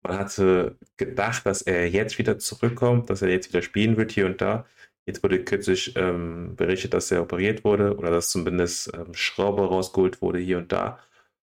man 0.03 0.19
hatte 0.19 0.79
gedacht, 0.97 1.45
dass 1.47 1.63
er 1.63 1.89
jetzt 1.89 2.19
wieder 2.19 2.39
zurückkommt, 2.39 3.11
dass 3.11 3.23
er 3.23 3.29
jetzt 3.29 3.49
wieder 3.51 3.63
spielen 3.63 3.97
wird 3.97 4.13
hier 4.13 4.27
und 4.27 4.41
da. 4.41 4.67
Jetzt 5.07 5.23
wurde 5.23 5.45
kürzlich 5.45 5.95
ähm, 5.97 6.57
berichtet, 6.57 6.95
dass 6.95 7.11
er 7.11 7.23
operiert 7.23 7.65
wurde 7.65 7.97
oder 7.97 8.11
dass 8.11 8.31
zumindest 8.31 8.93
ähm, 8.95 9.13
Schraube 9.15 9.63
rausgeholt 9.63 10.23
wurde 10.23 10.39
hier 10.39 10.59
und 10.59 10.73
da. 10.73 10.99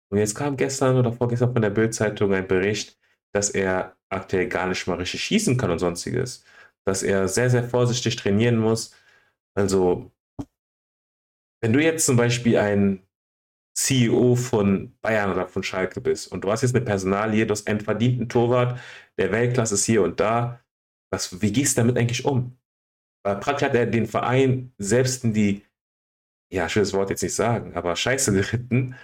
Und 0.10 0.17
jetzt 0.17 0.36
kam 0.36 0.58
gestern 0.58 0.98
oder 0.98 1.13
vorgestern 1.13 1.53
von 1.53 1.62
der 1.62 1.70
Bildzeitung 1.70 2.34
ein 2.34 2.48
Bericht, 2.48 3.00
dass 3.34 3.50
er 3.50 3.96
aktuell 4.10 4.48
gar 4.48 4.67
nicht 4.67 4.86
mal 4.88 4.96
richtig 4.98 5.24
schießen 5.24 5.58
kann 5.58 5.72
und 5.72 5.79
sonstiges. 5.79 6.43
Dass 6.86 7.04
er 7.04 7.28
sehr, 7.28 7.50
sehr 7.50 7.64
vorsichtig 7.64 8.16
trainieren 8.16 8.58
muss. 8.58 8.96
Also, 9.56 10.12
wenn 11.62 11.74
du 11.74 11.82
jetzt 11.82 12.06
zum 12.06 12.18
Beispiel 12.18 12.58
ein 12.58 13.04
CEO 13.76 14.36
von 14.36 14.98
Bayern 15.02 15.32
oder 15.32 15.48
von 15.48 15.64
Schalke 15.64 16.02
bist 16.02 16.32
und 16.32 16.44
du 16.44 16.52
hast 16.52 16.62
jetzt 16.62 16.76
eine 16.76 16.84
Personalie, 16.84 17.46
du 17.46 17.52
hast 17.52 17.68
einen 17.68 17.80
verdienten 17.80 18.30
Torwart, 18.30 18.80
der 19.18 19.32
Weltklasse 19.32 19.76
ist 19.76 19.86
hier 19.86 20.04
und 20.04 20.20
da, 20.20 20.60
was, 21.12 21.42
wie 21.42 21.52
gehst 21.52 21.78
du 21.78 21.82
damit 21.82 21.98
eigentlich 21.98 22.26
um? 22.26 22.58
Weil 23.24 23.38
praktisch 23.38 23.68
hat 23.68 23.76
er 23.76 23.86
den 23.86 24.08
Verein 24.08 24.74
selbst 24.78 25.24
in 25.24 25.34
die, 25.34 25.64
ja, 26.52 26.68
schönes 26.68 26.94
Wort 26.94 27.10
jetzt 27.10 27.24
nicht 27.24 27.36
sagen, 27.36 27.76
aber 27.76 27.96
Scheiße 27.96 28.34
geritten. 28.34 28.96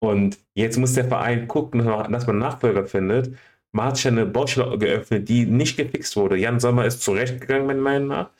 Und 0.00 0.38
jetzt 0.54 0.78
muss 0.78 0.94
der 0.94 1.06
Verein 1.06 1.48
gucken, 1.48 1.84
dass 1.84 2.26
man 2.26 2.38
Nachfolger 2.38 2.86
findet. 2.86 3.36
Man 3.72 3.86
hat 3.86 4.06
eine 4.06 4.26
Baustelle 4.26 4.78
geöffnet, 4.78 5.28
die 5.28 5.46
nicht 5.46 5.76
gefixt 5.76 6.16
wurde. 6.16 6.36
Jan 6.36 6.60
Sommer 6.60 6.86
ist 6.86 7.02
zurechtgegangen, 7.02 7.66
meiner 7.66 7.80
Meinung 7.80 8.08
nach. 8.08 8.30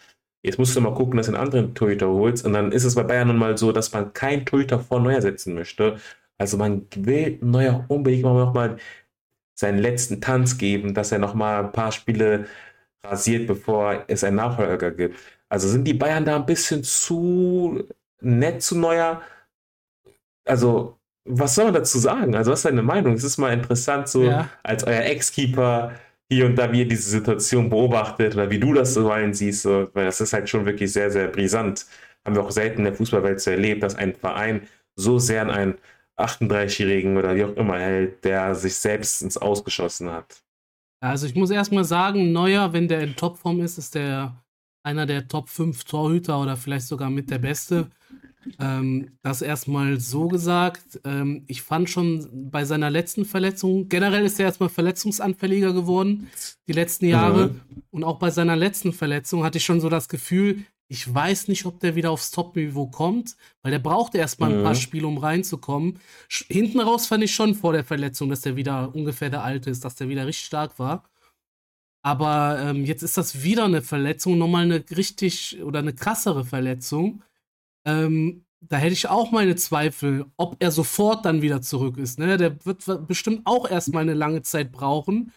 Jetzt 0.42 0.58
musst 0.58 0.76
du 0.76 0.80
mal 0.80 0.94
gucken, 0.94 1.16
dass 1.16 1.26
du 1.26 1.34
einen 1.34 1.42
anderen 1.42 1.74
Torhüter 1.74 2.08
holst. 2.08 2.46
Und 2.46 2.52
dann 2.54 2.72
ist 2.72 2.84
es 2.84 2.94
bei 2.94 3.02
Bayern 3.02 3.28
nun 3.28 3.38
mal 3.38 3.58
so, 3.58 3.72
dass 3.72 3.92
man 3.92 4.12
keinen 4.12 4.46
Torhüter 4.46 4.80
vor 4.80 5.00
Neuer 5.00 5.20
setzen 5.20 5.54
möchte. 5.54 5.98
Also 6.38 6.56
man 6.56 6.86
will 6.96 7.38
Neuer 7.42 7.84
unbedingt 7.88 8.22
noch 8.22 8.54
mal 8.54 8.78
seinen 9.54 9.78
letzten 9.78 10.20
Tanz 10.20 10.58
geben, 10.58 10.94
dass 10.94 11.12
er 11.12 11.18
noch 11.18 11.34
mal 11.34 11.64
ein 11.64 11.72
paar 11.72 11.92
Spiele 11.92 12.46
rasiert, 13.02 13.46
bevor 13.48 14.04
es 14.08 14.24
einen 14.24 14.36
Nachfolger 14.36 14.92
gibt. 14.92 15.18
Also 15.48 15.68
sind 15.68 15.84
die 15.84 15.94
Bayern 15.94 16.24
da 16.24 16.36
ein 16.36 16.46
bisschen 16.46 16.84
zu 16.84 17.84
nett 18.20 18.62
zu 18.62 18.78
Neuer? 18.78 19.22
Also 20.44 20.97
was 21.28 21.54
soll 21.54 21.66
man 21.66 21.74
dazu 21.74 21.98
sagen? 21.98 22.34
Also 22.34 22.50
was 22.50 22.60
ist 22.60 22.64
deine 22.66 22.82
Meinung? 22.82 23.14
Es 23.14 23.24
ist 23.24 23.38
mal 23.38 23.52
interessant, 23.52 24.08
so 24.08 24.24
ja. 24.24 24.48
als 24.62 24.84
euer 24.84 25.02
Ex-Keeper 25.02 25.92
hier 26.30 26.46
und 26.46 26.56
da, 26.56 26.72
wie 26.72 26.80
ihr 26.80 26.88
diese 26.88 27.08
Situation 27.08 27.70
beobachtet 27.70 28.34
oder 28.34 28.50
wie 28.50 28.58
du 28.58 28.74
das 28.74 28.94
so 28.94 29.08
rein 29.08 29.32
siehst, 29.32 29.62
so, 29.62 29.88
weil 29.94 30.04
das 30.04 30.20
ist 30.20 30.32
halt 30.32 30.48
schon 30.48 30.66
wirklich 30.66 30.92
sehr, 30.92 31.10
sehr 31.10 31.28
brisant. 31.28 31.86
Haben 32.24 32.36
wir 32.36 32.42
auch 32.42 32.50
selten 32.50 32.78
in 32.78 32.84
der 32.84 32.94
Fußballwelt 32.94 33.40
so 33.40 33.50
erlebt, 33.50 33.82
dass 33.82 33.94
ein 33.94 34.14
Verein 34.14 34.62
so 34.96 35.18
sehr 35.18 35.42
an 35.42 35.50
einen 35.50 35.74
38-Jährigen 36.18 37.16
oder 37.16 37.34
wie 37.34 37.44
auch 37.44 37.56
immer 37.56 37.78
hält, 37.78 38.24
der 38.24 38.54
sich 38.54 38.74
selbst 38.74 39.22
ins 39.22 39.38
Ausgeschossen 39.38 40.10
hat. 40.10 40.42
Also 41.00 41.26
ich 41.26 41.34
muss 41.34 41.50
erstmal 41.50 41.84
sagen, 41.84 42.32
Neuer, 42.32 42.72
wenn 42.72 42.88
der 42.88 43.00
in 43.00 43.14
Topform 43.14 43.60
ist, 43.60 43.78
ist 43.78 43.94
der 43.94 44.34
einer 44.82 45.06
der 45.06 45.28
Top 45.28 45.48
5 45.48 45.84
Torhüter 45.84 46.40
oder 46.40 46.56
vielleicht 46.56 46.86
sogar 46.86 47.10
mit 47.10 47.30
der 47.30 47.38
Beste. 47.38 47.90
Ähm, 48.58 49.10
das 49.22 49.42
erstmal 49.42 50.00
so 50.00 50.28
gesagt. 50.28 51.00
Ähm, 51.04 51.44
ich 51.48 51.62
fand 51.62 51.90
schon 51.90 52.50
bei 52.50 52.64
seiner 52.64 52.90
letzten 52.90 53.24
Verletzung, 53.24 53.88
generell 53.88 54.24
ist 54.24 54.38
er 54.38 54.46
erstmal 54.46 54.68
verletzungsanfälliger 54.68 55.72
geworden, 55.72 56.28
die 56.66 56.72
letzten 56.72 57.06
Jahre. 57.06 57.48
Mhm. 57.48 57.60
Und 57.90 58.04
auch 58.04 58.18
bei 58.18 58.30
seiner 58.30 58.56
letzten 58.56 58.92
Verletzung 58.92 59.44
hatte 59.44 59.58
ich 59.58 59.64
schon 59.64 59.80
so 59.80 59.88
das 59.88 60.08
Gefühl, 60.08 60.64
ich 60.90 61.12
weiß 61.12 61.48
nicht, 61.48 61.66
ob 61.66 61.80
der 61.80 61.96
wieder 61.96 62.10
aufs 62.10 62.30
Top-Niveau 62.30 62.86
kommt, 62.86 63.36
weil 63.62 63.72
der 63.72 63.78
brauchte 63.78 64.16
erstmal 64.16 64.50
ein 64.50 64.60
mhm. 64.60 64.64
paar 64.64 64.74
Spiele, 64.74 65.06
um 65.06 65.18
reinzukommen. 65.18 65.98
Hinten 66.48 66.80
raus 66.80 67.06
fand 67.06 67.22
ich 67.24 67.34
schon 67.34 67.54
vor 67.54 67.74
der 67.74 67.84
Verletzung, 67.84 68.30
dass 68.30 68.40
der 68.40 68.56
wieder 68.56 68.94
ungefähr 68.94 69.28
der 69.28 69.44
Alte 69.44 69.68
ist, 69.68 69.84
dass 69.84 69.96
der 69.96 70.08
wieder 70.08 70.26
richtig 70.26 70.46
stark 70.46 70.78
war. 70.78 71.04
Aber 72.02 72.58
ähm, 72.60 72.84
jetzt 72.84 73.02
ist 73.02 73.16
das 73.16 73.42
wieder 73.42 73.64
eine 73.64 73.82
Verletzung, 73.82 74.38
nochmal 74.38 74.64
eine 74.64 74.84
richtig 74.90 75.60
oder 75.62 75.80
eine 75.80 75.94
krassere 75.94 76.44
Verletzung. 76.44 77.22
Ähm, 77.84 78.44
da 78.60 78.76
hätte 78.76 78.92
ich 78.92 79.08
auch 79.08 79.30
meine 79.30 79.56
Zweifel, 79.56 80.26
ob 80.36 80.56
er 80.58 80.70
sofort 80.70 81.24
dann 81.24 81.42
wieder 81.42 81.62
zurück 81.62 81.96
ist. 81.98 82.18
Ne? 82.18 82.36
Der 82.36 82.64
wird 82.64 82.84
bestimmt 83.06 83.42
auch 83.44 83.68
erstmal 83.70 84.02
eine 84.02 84.14
lange 84.14 84.42
Zeit 84.42 84.72
brauchen. 84.72 85.32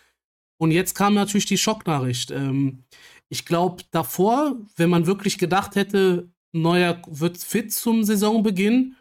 Und 0.58 0.72
jetzt 0.72 0.96
kam 0.96 1.14
natürlich 1.14 1.46
die 1.46 1.58
Schocknachricht. 1.58 2.32
Ähm, 2.32 2.84
ich 3.30 3.46
glaube, 3.46 3.84
davor, 3.92 4.58
wenn 4.76 4.90
man 4.90 5.08
wirklich 5.08 5.38
gedacht 5.38 5.76
hätte, 5.76 6.30
Neuer 6.52 7.02
wird 7.08 7.38
fit 7.38 7.72
zum 7.72 8.04
Saisonbeginn, 8.04 8.96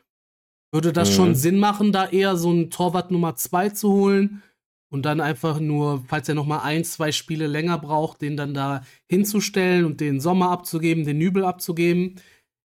würde 0.72 0.92
das 0.92 1.10
mhm. 1.10 1.14
schon 1.14 1.34
Sinn 1.34 1.58
machen, 1.58 1.92
da 1.92 2.08
eher 2.08 2.36
so 2.36 2.50
einen 2.50 2.70
Torwart 2.70 3.10
Nummer 3.10 3.34
2 3.34 3.70
zu 3.70 3.90
holen 3.90 4.42
und 4.90 5.02
dann 5.06 5.20
einfach 5.20 5.60
nur, 5.60 6.04
falls 6.08 6.28
er 6.28 6.34
noch 6.34 6.46
mal 6.46 6.60
ein, 6.60 6.84
zwei 6.84 7.12
Spiele 7.12 7.46
länger 7.46 7.78
braucht, 7.78 8.20
den 8.22 8.36
dann 8.36 8.54
da 8.54 8.84
hinzustellen 9.08 9.84
und 9.84 10.00
den 10.00 10.20
Sommer 10.20 10.50
abzugeben, 10.50 11.04
den 11.04 11.18
Nübel 11.18 11.44
abzugeben. 11.44 12.16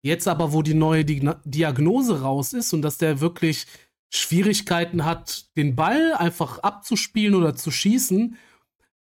Jetzt 0.01 0.27
aber, 0.27 0.53
wo 0.53 0.61
die 0.61 0.73
neue 0.73 1.05
Diagnose 1.05 2.21
raus 2.21 2.53
ist 2.53 2.73
und 2.73 2.81
dass 2.81 2.97
der 2.97 3.21
wirklich 3.21 3.67
Schwierigkeiten 4.09 5.05
hat, 5.05 5.55
den 5.55 5.75
Ball 5.75 6.13
einfach 6.13 6.59
abzuspielen 6.59 7.35
oder 7.35 7.55
zu 7.55 7.71
schießen, 7.71 8.37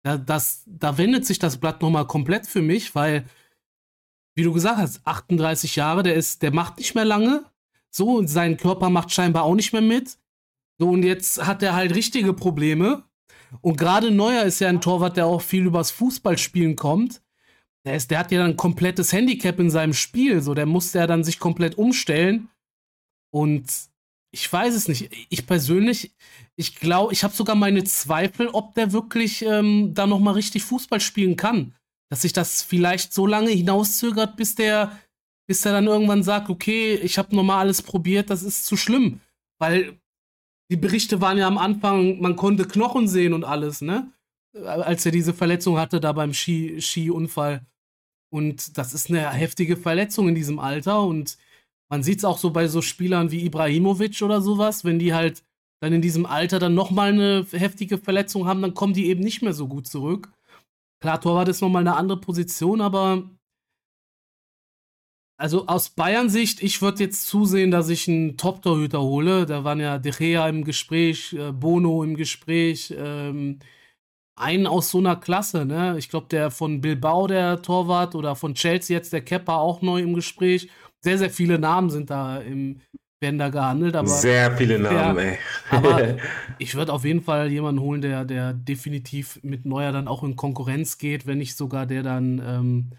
da, 0.02 0.16
das, 0.16 0.62
da 0.66 0.96
wendet 0.96 1.26
sich 1.26 1.38
das 1.38 1.58
Blatt 1.58 1.82
nochmal 1.82 2.06
komplett 2.06 2.46
für 2.46 2.62
mich, 2.62 2.94
weil, 2.94 3.24
wie 4.36 4.44
du 4.44 4.52
gesagt 4.52 4.78
hast, 4.78 5.06
38 5.06 5.76
Jahre, 5.76 6.02
der 6.02 6.14
ist, 6.14 6.42
der 6.42 6.52
macht 6.52 6.78
nicht 6.78 6.94
mehr 6.94 7.04
lange. 7.04 7.44
So, 7.90 8.16
und 8.16 8.28
sein 8.28 8.56
Körper 8.56 8.90
macht 8.90 9.10
scheinbar 9.10 9.42
auch 9.42 9.54
nicht 9.54 9.72
mehr 9.72 9.82
mit. 9.82 10.18
So, 10.78 10.90
und 10.90 11.02
jetzt 11.02 11.44
hat 11.44 11.62
er 11.62 11.74
halt 11.74 11.94
richtige 11.94 12.32
Probleme. 12.32 13.07
Und 13.60 13.78
gerade 13.78 14.10
Neuer 14.10 14.44
ist 14.44 14.60
ja 14.60 14.68
ein 14.68 14.80
Torwart, 14.80 15.16
der 15.16 15.26
auch 15.26 15.42
viel 15.42 15.66
übers 15.66 15.90
Fußballspielen 15.90 16.76
kommt 16.76 17.22
der, 17.88 17.96
ist, 17.96 18.10
der 18.10 18.18
hat 18.18 18.32
ja 18.32 18.38
dann 18.40 18.50
ein 18.50 18.56
komplettes 18.56 19.12
Handicap 19.12 19.58
in 19.58 19.70
seinem 19.70 19.94
Spiel. 19.94 20.42
So, 20.42 20.54
der 20.54 20.66
musste 20.66 20.98
ja 20.98 21.06
dann 21.06 21.24
sich 21.24 21.38
komplett 21.38 21.78
umstellen. 21.78 22.50
Und 23.30 23.66
ich 24.30 24.52
weiß 24.52 24.74
es 24.74 24.88
nicht. 24.88 25.10
Ich 25.30 25.46
persönlich, 25.46 26.14
ich 26.54 26.76
glaube, 26.76 27.12
ich 27.12 27.24
habe 27.24 27.34
sogar 27.34 27.56
meine 27.56 27.84
Zweifel, 27.84 28.48
ob 28.48 28.74
der 28.74 28.92
wirklich 28.92 29.42
ähm, 29.42 29.94
da 29.94 30.06
noch 30.06 30.18
mal 30.18 30.32
richtig 30.32 30.64
Fußball 30.64 31.00
spielen 31.00 31.36
kann. 31.36 31.74
Dass 32.10 32.22
sich 32.22 32.34
das 32.34 32.62
vielleicht 32.62 33.14
so 33.14 33.26
lange 33.26 33.50
hinauszögert, 33.50 34.36
bis 34.36 34.54
der, 34.54 34.98
bis 35.46 35.62
der 35.62 35.72
dann 35.72 35.86
irgendwann 35.86 36.22
sagt, 36.22 36.50
okay, 36.50 36.94
ich 36.94 37.16
habe 37.16 37.34
noch 37.34 37.42
mal 37.42 37.58
alles 37.58 37.80
probiert, 37.80 38.28
das 38.28 38.42
ist 38.42 38.66
zu 38.66 38.76
schlimm, 38.76 39.20
weil 39.58 39.98
die 40.70 40.76
Berichte 40.76 41.20
waren 41.20 41.38
ja 41.38 41.46
am 41.46 41.58
Anfang, 41.58 42.20
man 42.20 42.36
konnte 42.36 42.66
Knochen 42.66 43.08
sehen 43.08 43.32
und 43.32 43.44
alles, 43.44 43.80
ne? 43.80 44.12
Als 44.64 45.06
er 45.06 45.12
diese 45.12 45.34
Verletzung 45.34 45.78
hatte 45.78 46.00
da 46.00 46.12
beim 46.12 46.34
Ski, 46.34 46.80
Skiunfall. 46.80 47.66
Und 48.30 48.76
das 48.76 48.92
ist 48.92 49.08
eine 49.08 49.30
heftige 49.30 49.76
Verletzung 49.76 50.28
in 50.28 50.34
diesem 50.34 50.58
Alter. 50.58 51.02
Und 51.02 51.38
man 51.90 52.02
sieht 52.02 52.18
es 52.18 52.24
auch 52.24 52.38
so 52.38 52.50
bei 52.50 52.68
so 52.68 52.82
Spielern 52.82 53.30
wie 53.30 53.44
Ibrahimovic 53.44 54.20
oder 54.22 54.40
sowas, 54.40 54.84
wenn 54.84 54.98
die 54.98 55.14
halt 55.14 55.42
dann 55.80 55.92
in 55.92 56.02
diesem 56.02 56.26
Alter 56.26 56.58
dann 56.58 56.74
nochmal 56.74 57.12
eine 57.12 57.46
heftige 57.52 57.98
Verletzung 57.98 58.46
haben, 58.46 58.62
dann 58.62 58.74
kommen 58.74 58.94
die 58.94 59.06
eben 59.06 59.22
nicht 59.22 59.42
mehr 59.42 59.52
so 59.52 59.68
gut 59.68 59.86
zurück. 59.86 60.32
Klar, 61.00 61.20
Torwart 61.20 61.48
ist 61.48 61.60
nochmal 61.60 61.82
eine 61.82 61.96
andere 61.96 62.20
Position, 62.20 62.80
aber 62.80 63.30
also 65.38 65.66
aus 65.68 65.90
Bayern-Sicht, 65.90 66.62
ich 66.62 66.82
würde 66.82 67.04
jetzt 67.04 67.26
zusehen, 67.28 67.70
dass 67.70 67.88
ich 67.88 68.08
einen 68.08 68.36
Top-Torhüter 68.36 69.00
hole. 69.00 69.46
Da 69.46 69.62
waren 69.62 69.78
ja 69.78 69.98
De 69.98 70.12
Gea 70.12 70.48
im 70.48 70.64
Gespräch, 70.64 71.32
äh, 71.32 71.52
Bono 71.52 72.02
im 72.02 72.16
Gespräch, 72.16 72.92
ähm, 72.98 73.60
einen 74.36 74.66
aus 74.66 74.90
so 74.90 74.98
einer 74.98 75.16
Klasse, 75.16 75.64
ne? 75.64 75.96
Ich 75.96 76.08
glaube, 76.08 76.26
der 76.28 76.50
von 76.50 76.80
Bilbao, 76.80 77.26
der 77.28 77.62
Torwart, 77.62 78.14
oder 78.14 78.34
von 78.34 78.54
Chelsea 78.54 78.96
jetzt 78.96 79.12
der 79.12 79.20
Kepper 79.20 79.58
auch 79.58 79.80
neu 79.80 80.00
im 80.00 80.14
Gespräch. 80.14 80.70
Sehr, 81.00 81.18
sehr 81.18 81.30
viele 81.30 81.58
Namen 81.58 81.90
sind 81.90 82.10
da 82.10 82.38
im, 82.38 82.80
werden 83.20 83.38
da 83.38 83.48
gehandelt. 83.48 83.94
Aber 83.94 84.08
sehr 84.08 84.56
viele 84.56 84.78
Namen, 84.78 85.16
der, 85.16 85.32
ey. 85.32 85.38
aber 85.70 86.16
ich 86.58 86.74
würde 86.74 86.92
auf 86.92 87.04
jeden 87.04 87.22
Fall 87.22 87.50
jemanden 87.50 87.80
holen, 87.80 88.00
der, 88.00 88.24
der 88.24 88.54
definitiv 88.54 89.38
mit 89.42 89.66
Neuer 89.66 89.92
dann 89.92 90.08
auch 90.08 90.24
in 90.24 90.34
Konkurrenz 90.34 90.98
geht, 90.98 91.26
wenn 91.26 91.38
nicht 91.38 91.56
sogar 91.56 91.86
der 91.86 92.02
dann 92.02 92.42
ähm, 92.44 92.90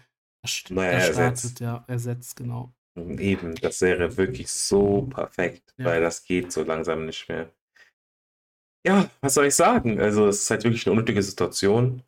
naja, 0.70 0.90
ersetzt. 0.90 1.60
ja, 1.60 1.84
ersetzt, 1.86 2.36
genau. 2.36 2.72
Eben, 2.96 3.54
das 3.56 3.80
wäre 3.80 4.16
wirklich 4.16 4.50
so 4.50 5.02
perfekt, 5.02 5.74
ja. 5.78 5.86
weil 5.86 6.00
das 6.00 6.24
geht 6.24 6.52
so 6.52 6.64
langsam 6.64 7.06
nicht 7.06 7.28
mehr. 7.28 7.50
Ja, 8.86 9.10
was 9.20 9.34
soll 9.34 9.46
ich 9.46 9.54
sagen? 9.54 10.00
Also, 10.00 10.26
es 10.26 10.42
ist 10.42 10.50
halt 10.50 10.64
wirklich 10.64 10.86
eine 10.86 10.92
unnötige 10.92 11.22
Situation. 11.22 12.02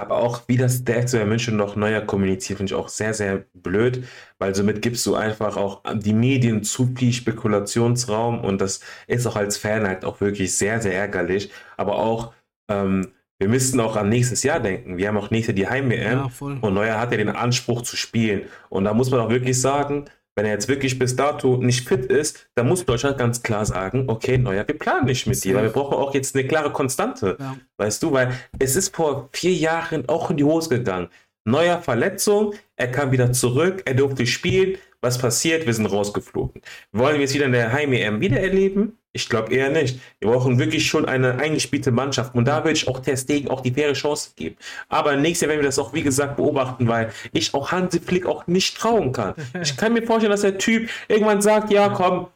Aber 0.00 0.18
auch, 0.18 0.42
wie 0.46 0.56
das 0.56 0.84
der 0.84 1.08
FC 1.08 1.26
München 1.26 1.56
noch 1.56 1.74
neuer 1.74 2.00
kommuniziert, 2.02 2.58
finde 2.58 2.72
ich 2.72 2.78
auch 2.78 2.88
sehr, 2.88 3.14
sehr 3.14 3.44
blöd, 3.52 4.06
weil 4.38 4.54
somit 4.54 4.80
gibst 4.80 5.04
du 5.06 5.16
einfach 5.16 5.56
auch 5.56 5.82
die 5.92 6.12
Medien 6.12 6.62
zu 6.62 6.94
viel 6.94 7.12
Spekulationsraum 7.12 8.44
und 8.44 8.60
das 8.60 8.80
ist 9.08 9.26
auch 9.26 9.34
als 9.34 9.58
Fan 9.58 9.88
halt 9.88 10.04
auch 10.04 10.20
wirklich 10.20 10.56
sehr, 10.56 10.80
sehr 10.80 10.94
ärgerlich. 10.94 11.50
Aber 11.76 11.96
auch, 11.96 12.32
ähm, 12.70 13.12
wir 13.38 13.48
müssten 13.48 13.80
auch 13.80 13.96
an 13.96 14.08
nächstes 14.08 14.42
Jahr 14.42 14.60
denken. 14.60 14.96
Wir 14.96 15.08
haben 15.08 15.16
auch 15.16 15.30
nächstes 15.30 15.56
Jahr 15.56 15.66
die 15.66 15.68
Heim-EM 15.68 16.18
ja, 16.18 16.30
und 16.60 16.74
Neuer 16.74 16.98
hat 16.98 17.12
ja 17.12 17.18
den 17.18 17.28
Anspruch 17.28 17.82
zu 17.82 17.96
spielen. 17.96 18.42
Und 18.68 18.84
da 18.84 18.94
muss 18.94 19.10
man 19.10 19.20
auch 19.20 19.30
wirklich 19.30 19.60
sagen, 19.60 20.06
wenn 20.38 20.46
er 20.46 20.52
jetzt 20.52 20.68
wirklich 20.68 20.98
bis 20.98 21.16
dato 21.16 21.56
nicht 21.56 21.88
fit 21.88 22.06
ist, 22.06 22.48
dann 22.54 22.68
muss 22.68 22.84
Deutschland 22.84 23.18
ganz 23.18 23.42
klar 23.42 23.66
sagen, 23.66 24.04
okay, 24.06 24.38
Neuer, 24.38 24.66
wir 24.66 24.78
planen 24.78 25.06
nicht 25.06 25.26
mit 25.26 25.42
dir, 25.42 25.56
weil 25.56 25.64
wir 25.64 25.70
brauchen 25.70 25.94
auch 25.94 26.14
jetzt 26.14 26.36
eine 26.36 26.46
klare 26.46 26.72
Konstante. 26.72 27.36
Ja. 27.40 27.56
Weißt 27.76 28.02
du, 28.02 28.12
weil 28.12 28.32
es 28.58 28.76
ist 28.76 28.94
vor 28.94 29.28
vier 29.32 29.54
Jahren 29.54 30.08
auch 30.08 30.30
in 30.30 30.36
die 30.36 30.44
Hose 30.44 30.68
gegangen. 30.68 31.08
Neuer 31.44 31.80
Verletzung, 31.80 32.54
er 32.76 32.88
kam 32.88 33.10
wieder 33.10 33.32
zurück, 33.32 33.82
er 33.84 33.94
durfte 33.94 34.26
spielen. 34.26 34.76
Was 35.00 35.18
passiert? 35.18 35.64
Wir 35.64 35.74
sind 35.74 35.86
rausgeflogen. 35.86 36.60
Wollen 36.92 37.18
wir 37.18 37.24
es 37.24 37.34
wieder 37.34 37.46
in 37.46 37.52
der 37.52 37.72
Heim-EM 37.72 38.20
wieder 38.20 38.40
erleben? 38.40 38.98
Ich 39.12 39.28
glaube 39.28 39.52
eher 39.54 39.70
nicht. 39.70 40.00
Wir 40.18 40.30
brauchen 40.30 40.58
wirklich 40.58 40.86
schon 40.86 41.06
eine 41.06 41.38
eingespielte 41.38 41.90
Mannschaft. 41.92 42.34
Und 42.34 42.46
da 42.46 42.64
würde 42.64 42.72
ich 42.72 42.88
auch 42.88 43.00
Testegen 43.00 43.48
auch 43.48 43.60
die 43.60 43.72
faire 43.72 43.92
Chance 43.92 44.30
geben. 44.36 44.56
Aber 44.88 45.16
nächstes 45.16 45.42
Jahr 45.42 45.50
werden 45.50 45.60
wir 45.60 45.68
das 45.68 45.78
auch, 45.78 45.92
wie 45.92 46.02
gesagt, 46.02 46.36
beobachten, 46.36 46.88
weil 46.88 47.12
ich 47.32 47.54
auch 47.54 47.70
Hansi 47.70 48.00
Flick 48.00 48.26
auch 48.26 48.46
nicht 48.46 48.76
trauen 48.76 49.12
kann. 49.12 49.34
Ich 49.62 49.76
kann 49.76 49.92
mir 49.92 50.02
vorstellen, 50.02 50.32
dass 50.32 50.42
der 50.42 50.58
Typ 50.58 50.90
irgendwann 51.06 51.42
sagt, 51.42 51.70
ja, 51.70 51.88
komm, 51.88 52.28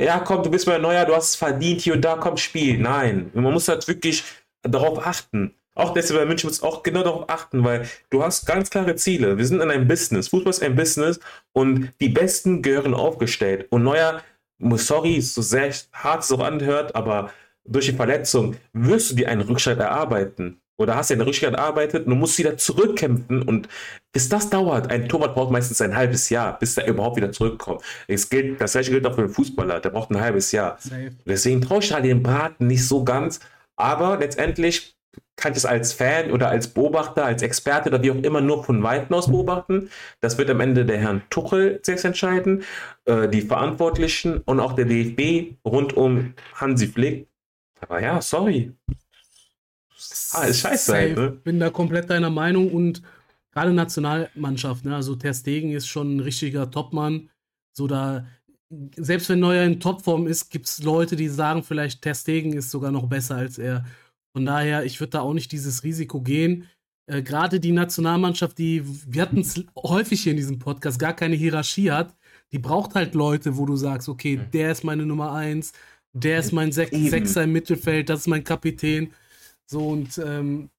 ja, 0.00 0.18
komm, 0.20 0.42
du 0.42 0.50
bist 0.50 0.66
mal 0.66 0.78
neuer, 0.78 1.04
du 1.04 1.14
hast 1.14 1.30
es 1.30 1.36
verdient, 1.36 1.80
hier 1.80 1.94
und 1.94 2.04
da, 2.04 2.16
komm, 2.16 2.36
spiel. 2.36 2.78
Nein, 2.78 3.30
man 3.34 3.52
muss 3.52 3.68
halt 3.68 3.86
wirklich 3.88 4.22
darauf 4.62 5.04
achten. 5.04 5.54
Auch 5.78 5.94
deshalb 5.94 6.20
bei 6.20 6.26
München 6.26 6.48
muss 6.48 6.62
auch 6.62 6.82
genau 6.82 7.04
darauf 7.04 7.30
achten, 7.30 7.62
weil 7.62 7.88
du 8.10 8.24
hast 8.24 8.46
ganz 8.46 8.68
klare 8.68 8.96
Ziele. 8.96 9.38
Wir 9.38 9.46
sind 9.46 9.60
in 9.60 9.70
einem 9.70 9.86
Business. 9.86 10.28
Fußball 10.28 10.50
ist 10.50 10.62
ein 10.62 10.74
Business 10.74 11.20
und 11.52 11.92
die 12.00 12.08
Besten 12.08 12.62
gehören 12.62 12.94
aufgestellt. 12.94 13.68
Und 13.70 13.84
Neuer 13.84 14.22
sorry, 14.60 15.20
so 15.20 15.40
sehr 15.40 15.72
hart 15.92 16.24
es 16.24 16.32
auch 16.32 16.40
anhört, 16.40 16.96
aber 16.96 17.30
durch 17.64 17.86
die 17.86 17.92
Verletzung 17.92 18.56
wirst 18.72 19.12
du 19.12 19.14
dir 19.14 19.28
einen 19.28 19.42
Rückschritt 19.42 19.78
erarbeiten. 19.78 20.60
Oder 20.80 20.96
hast 20.96 21.10
du 21.10 21.14
einen 21.14 21.22
Rückschritt 21.22 21.54
erarbeitet 21.54 22.06
und 22.06 22.10
du 22.10 22.16
musst 22.16 22.38
wieder 22.38 22.56
zurückkämpfen. 22.56 23.42
Und 23.42 23.68
bis 24.12 24.28
das 24.28 24.50
dauert, 24.50 24.90
ein 24.90 25.08
Torwart 25.08 25.34
braucht 25.34 25.52
meistens 25.52 25.80
ein 25.80 25.94
halbes 25.94 26.28
Jahr, 26.30 26.58
bis 26.58 26.76
er 26.76 26.88
überhaupt 26.88 27.16
wieder 27.16 27.30
zurückkommt. 27.30 27.82
Es 28.06 28.28
gilt, 28.28 28.60
das 28.60 28.72
gleiche 28.72 28.90
gilt 28.90 29.06
auch 29.06 29.14
für 29.14 29.22
den 29.22 29.30
Fußballer, 29.30 29.80
der 29.80 29.90
braucht 29.90 30.10
ein 30.10 30.20
halbes 30.20 30.50
Jahr. 30.50 30.78
Deswegen 31.24 31.60
traue 31.60 31.80
ich 31.80 31.92
halt 31.92 32.04
den 32.04 32.22
Braten 32.22 32.66
nicht 32.66 32.86
so 32.86 33.04
ganz. 33.04 33.40
Aber 33.76 34.18
letztendlich 34.18 34.97
kann 35.38 35.52
ich 35.52 35.58
es 35.58 35.64
als 35.64 35.92
Fan 35.92 36.32
oder 36.32 36.50
als 36.50 36.68
Beobachter, 36.68 37.24
als 37.24 37.42
Experte 37.42 37.88
oder 37.88 38.02
wie 38.02 38.10
auch 38.10 38.16
immer 38.16 38.40
nur 38.40 38.64
von 38.64 38.82
Weitem 38.82 39.14
aus 39.16 39.28
beobachten. 39.28 39.88
Das 40.20 40.36
wird 40.36 40.50
am 40.50 40.60
Ende 40.60 40.84
der 40.84 40.98
Herrn 40.98 41.22
Tuchel 41.30 41.78
selbst 41.82 42.04
entscheiden, 42.04 42.64
äh, 43.06 43.28
die 43.28 43.42
Verantwortlichen 43.42 44.38
und 44.38 44.60
auch 44.60 44.74
der 44.74 44.84
DFB 44.84 45.56
rund 45.64 45.96
um 45.96 46.34
Hansi 46.54 46.88
Flick. 46.88 47.28
Aber 47.80 48.02
ja, 48.02 48.20
sorry. 48.20 48.72
Ah, 50.32 50.44
ist 50.44 50.60
scheiße. 50.60 50.92
Halt, 50.92 51.16
ne? 51.16 51.30
Bin 51.30 51.60
da 51.60 51.70
komplett 51.70 52.10
deiner 52.10 52.30
Meinung 52.30 52.72
und 52.72 53.02
gerade 53.52 53.72
Nationalmannschaft, 53.72 54.84
ne? 54.84 54.96
also 54.96 55.14
Ter 55.14 55.34
Stegen 55.34 55.72
ist 55.72 55.86
schon 55.86 56.16
ein 56.16 56.20
richtiger 56.20 56.70
Topmann. 56.70 57.30
So 57.72 57.86
da 57.86 58.26
selbst 58.96 59.28
wenn 59.30 59.40
Neuer 59.40 59.64
in 59.64 59.80
Topform 59.80 60.26
ist, 60.26 60.50
gibt 60.50 60.66
es 60.66 60.82
Leute, 60.82 61.16
die 61.16 61.28
sagen, 61.28 61.62
vielleicht 61.62 62.02
Ter 62.02 62.14
Stegen 62.14 62.52
ist 62.52 62.70
sogar 62.70 62.90
noch 62.90 63.06
besser 63.06 63.36
als 63.36 63.58
er. 63.58 63.84
Von 64.38 64.46
daher, 64.46 64.84
ich 64.84 65.00
würde 65.00 65.10
da 65.10 65.20
auch 65.22 65.34
nicht 65.34 65.50
dieses 65.50 65.82
Risiko 65.82 66.20
gehen. 66.20 66.68
Äh, 67.10 67.22
Gerade 67.22 67.58
die 67.58 67.72
Nationalmannschaft, 67.72 68.56
die, 68.56 68.84
wir 69.12 69.22
hatten 69.22 69.40
es 69.40 69.64
häufig 69.76 70.22
hier 70.22 70.30
in 70.30 70.36
diesem 70.36 70.60
Podcast, 70.60 71.00
gar 71.00 71.12
keine 71.12 71.34
Hierarchie 71.34 71.90
hat, 71.90 72.14
die 72.52 72.60
braucht 72.60 72.94
halt 72.94 73.16
Leute, 73.16 73.56
wo 73.56 73.66
du 73.66 73.74
sagst, 73.74 74.08
okay, 74.08 74.38
der 74.52 74.70
ist 74.70 74.84
meine 74.84 75.04
Nummer 75.04 75.32
eins, 75.32 75.72
der 76.12 76.38
ist 76.38 76.52
mein 76.52 76.70
Sech 76.70 76.92
Eben. 76.92 77.08
Sechser 77.08 77.42
im 77.42 77.52
Mittelfeld, 77.52 78.08
das 78.08 78.20
ist 78.20 78.26
mein 78.28 78.44
Kapitän. 78.44 79.12
So 79.66 79.88
und 79.88 80.16
ähm, 80.18 80.70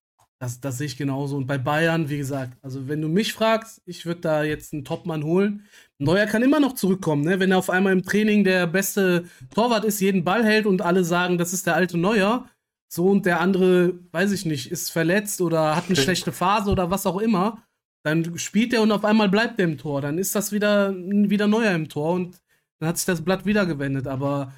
das, 0.41 0.61
das 0.61 0.77
sehe 0.77 0.87
ich 0.87 0.95
genauso. 0.95 1.35
Und 1.35 1.45
bei 1.45 1.57
Bayern, 1.57 2.07
wie 2.09 2.17
gesagt, 2.17 2.57
also 2.61 2.87
wenn 2.87 3.01
du 3.01 3.09
mich 3.09 3.33
fragst, 3.33 3.81
ich 3.85 4.05
würde 4.05 4.21
da 4.21 4.43
jetzt 4.43 4.71
einen 4.71 4.85
Topmann 4.85 5.25
holen. 5.25 5.65
Neuer 5.97 6.27
kann 6.27 6.43
immer 6.43 6.61
noch 6.61 6.75
zurückkommen, 6.75 7.25
ne? 7.25 7.41
Wenn 7.41 7.51
er 7.51 7.57
auf 7.57 7.69
einmal 7.69 7.91
im 7.91 8.03
Training 8.03 8.45
der 8.45 8.67
beste 8.67 9.25
Torwart 9.53 9.83
ist, 9.83 9.99
jeden 9.99 10.23
Ball 10.23 10.45
hält 10.45 10.65
und 10.65 10.81
alle 10.81 11.03
sagen, 11.03 11.37
das 11.37 11.51
ist 11.51 11.67
der 11.67 11.75
alte 11.75 11.97
Neuer. 11.97 12.47
So 12.91 13.07
und 13.07 13.25
der 13.25 13.39
andere, 13.39 13.99
weiß 14.11 14.31
ich 14.31 14.45
nicht, 14.45 14.71
ist 14.71 14.89
verletzt 14.89 15.41
oder 15.41 15.75
hat 15.75 15.85
eine 15.87 15.95
schlechte 15.95 16.31
Phase 16.31 16.71
oder 16.71 16.89
was 16.89 17.05
auch 17.05 17.19
immer. 17.19 17.63
Dann 18.03 18.37
spielt 18.37 18.73
er 18.73 18.81
und 18.81 18.91
auf 18.91 19.05
einmal 19.05 19.29
bleibt 19.29 19.59
er 19.59 19.65
im 19.65 19.77
Tor. 19.77 20.01
Dann 20.01 20.17
ist 20.17 20.35
das 20.35 20.51
wieder, 20.51 20.95
wieder 20.95 21.47
Neuer 21.47 21.73
im 21.73 21.87
Tor 21.87 22.13
und 22.13 22.41
dann 22.79 22.89
hat 22.89 22.97
sich 22.97 23.05
das 23.05 23.23
Blatt 23.23 23.45
wieder 23.45 23.65
gewendet. 23.65 24.07
Aber 24.07 24.53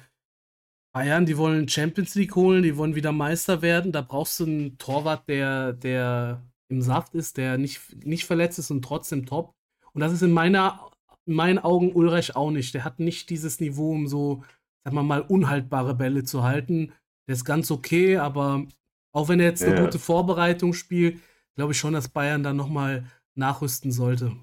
Bayern, 0.94 1.26
die 1.26 1.36
wollen 1.36 1.68
Champions 1.68 2.14
League 2.14 2.36
holen, 2.36 2.62
die 2.62 2.76
wollen 2.76 2.94
wieder 2.94 3.12
Meister 3.12 3.62
werden. 3.62 3.92
Da 3.92 4.00
brauchst 4.00 4.40
du 4.40 4.46
einen 4.46 4.78
Torwart, 4.78 5.28
der, 5.28 5.72
der 5.72 6.42
im 6.68 6.82
Saft 6.82 7.14
ist, 7.14 7.36
der 7.36 7.58
nicht, 7.58 8.06
nicht 8.06 8.24
verletzt 8.24 8.58
ist 8.58 8.70
und 8.70 8.82
trotzdem 8.82 9.26
top. 9.26 9.54
Und 9.92 10.00
das 10.00 10.12
ist 10.12 10.22
in 10.22 10.32
meiner, 10.32 10.90
in 11.26 11.34
meinen 11.34 11.58
Augen 11.58 11.92
Ulreich 11.92 12.36
auch 12.36 12.50
nicht. 12.50 12.72
Der 12.74 12.84
hat 12.84 12.98
nicht 12.98 13.28
dieses 13.30 13.60
Niveau, 13.60 13.92
um 13.92 14.06
so, 14.06 14.44
sag 14.84 14.94
mal 14.94 15.02
mal, 15.02 15.20
unhaltbare 15.20 15.94
Bälle 15.94 16.24
zu 16.24 16.42
halten. 16.42 16.92
Der 17.32 17.36
ist 17.36 17.46
ganz 17.46 17.70
okay, 17.70 18.18
aber 18.18 18.66
auch 19.14 19.30
wenn 19.30 19.40
er 19.40 19.46
jetzt 19.46 19.62
eine 19.62 19.74
ja. 19.74 19.82
gute 19.82 19.98
Vorbereitung 19.98 20.74
spielt, 20.74 21.18
glaube 21.54 21.72
ich 21.72 21.78
schon, 21.78 21.94
dass 21.94 22.10
Bayern 22.10 22.42
dann 22.42 22.58
nochmal 22.58 23.06
nachrüsten 23.34 23.90
sollte. 23.90 24.36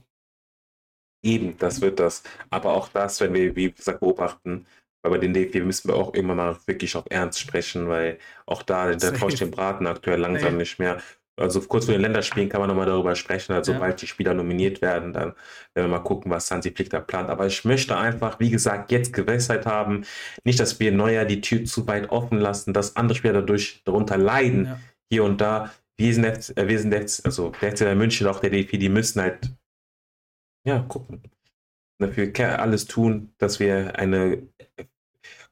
Eben, 1.24 1.56
das 1.60 1.82
wird 1.82 2.00
das. 2.00 2.24
Aber 2.50 2.74
auch 2.74 2.88
das, 2.88 3.22
wenn 3.22 3.36
wir, 3.36 3.56
wie 3.56 3.72
gesagt, 3.72 4.00
beobachten, 4.00 4.66
weil 5.04 5.12
bei 5.12 5.18
den 5.20 5.36
DFB 5.36 5.58
müssen 5.58 5.90
wir 5.90 5.98
auch 5.98 6.16
immer 6.16 6.34
mal 6.34 6.58
wirklich 6.66 6.96
auf 6.96 7.06
Ernst 7.12 7.40
sprechen, 7.40 7.88
weil 7.90 8.18
auch 8.48 8.64
da, 8.64 8.92
der 8.96 9.14
traue 9.14 9.32
ich 9.32 9.38
den 9.38 9.52
Braten 9.52 9.86
aktuell 9.86 10.20
langsam 10.20 10.58
nicht 10.58 10.80
mehr. 10.80 11.00
Also 11.40 11.62
kurz 11.62 11.86
vor 11.86 11.94
den 11.94 12.02
Länderspielen 12.02 12.50
kann 12.50 12.62
man 12.62 12.70
nochmal 12.70 12.86
darüber 12.86 13.16
sprechen. 13.16 13.54
Also 13.54 13.72
ja. 13.72 13.78
sobald 13.78 14.02
die 14.02 14.08
Spieler 14.08 14.34
nominiert 14.34 14.82
werden, 14.82 15.14
dann 15.14 15.34
werden 15.74 15.90
wir 15.90 15.98
mal 15.98 16.00
gucken, 16.00 16.32
was 16.32 16.50
Hansi 16.52 16.72
Flick 16.72 16.90
da 16.90 17.00
plant. 17.00 17.30
Aber 17.30 17.48
ich 17.48 17.66
möchte 17.66 17.98
einfach, 17.98 18.40
wie 18.40 18.50
gesagt, 18.50 18.92
jetzt 18.92 19.14
Gewissheit 19.14 19.66
haben. 19.66 20.04
Nicht, 20.44 20.60
dass 20.60 20.80
wir 20.80 20.92
Neuer 20.92 21.26
die 21.26 21.42
Tür 21.42 21.66
zu 21.66 21.88
weit 21.88 22.10
offen 22.10 22.40
lassen, 22.40 22.74
dass 22.74 22.96
andere 22.96 23.18
Spieler 23.18 23.34
dadurch 23.34 23.82
darunter 23.86 24.18
leiden, 24.18 24.66
ja. 24.66 24.80
hier 25.10 25.24
und 25.24 25.42
da. 25.42 25.72
Wir 25.98 26.14
sind 26.14 26.24
jetzt, 26.24 26.58
äh, 26.58 26.68
wir 26.68 26.80
sind 26.80 26.94
jetzt, 26.94 27.26
also 27.26 27.52
der 27.62 27.76
FC 27.76 27.96
München, 27.96 28.28
auch 28.28 28.40
der 28.40 28.50
DFB, 28.50 28.78
die 28.78 28.90
müssen 28.90 29.22
halt, 29.22 29.52
ja, 30.66 30.80
gucken 30.80 31.22
dafür 32.00 32.60
alles 32.60 32.86
tun, 32.86 33.34
dass 33.38 33.60
wir 33.60 33.98
eine 33.98 34.48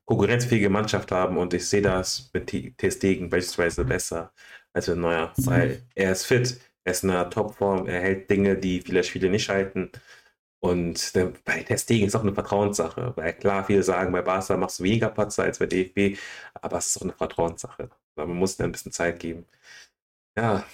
konkurrenzfähige 0.06 0.70
Mannschaft 0.70 1.12
haben 1.12 1.38
und 1.38 1.54
ich 1.54 1.68
sehe 1.68 1.82
das 1.82 2.30
mit 2.34 2.78
Testegen 2.78 3.30
beispielsweise 3.30 3.84
besser 3.84 4.34
als 4.74 4.88
mit 4.88 4.98
Neuer, 4.98 5.34
weil 5.38 5.82
er 5.96 6.12
ist 6.12 6.26
fit, 6.26 6.60
er 6.84 6.92
ist 6.92 7.04
in 7.04 7.10
einer 7.10 7.30
Topform, 7.30 7.88
er 7.88 8.02
hält 8.02 8.30
Dinge, 8.30 8.56
die 8.58 8.82
viele 8.82 9.04
Spiele 9.04 9.30
nicht 9.30 9.50
halten 9.50 9.92
und 10.60 11.16
der, 11.16 11.34
bei 11.46 11.64
Testegen 11.64 12.08
ist 12.08 12.16
auch 12.16 12.24
eine 12.24 12.34
Vertrauenssache, 12.34 13.14
weil 13.16 13.34
klar, 13.34 13.66
viele 13.66 13.84
sagen, 13.84 14.12
bei 14.12 14.22
Barca 14.22 14.58
machst 14.58 14.80
du 14.80 14.84
weniger 14.84 15.10
Patzer 15.10 15.44
als 15.44 15.60
bei 15.60 15.68
DFB, 15.68 16.18
aber 16.56 16.78
es 16.78 16.88
ist 16.88 16.98
auch 16.98 17.04
eine 17.04 17.14
Vertrauenssache. 17.14 17.90
Man 18.16 18.30
muss 18.30 18.60
ein 18.60 18.72
bisschen 18.72 18.92
Zeit 18.92 19.20
geben. 19.20 19.46
Ja, 20.38 20.66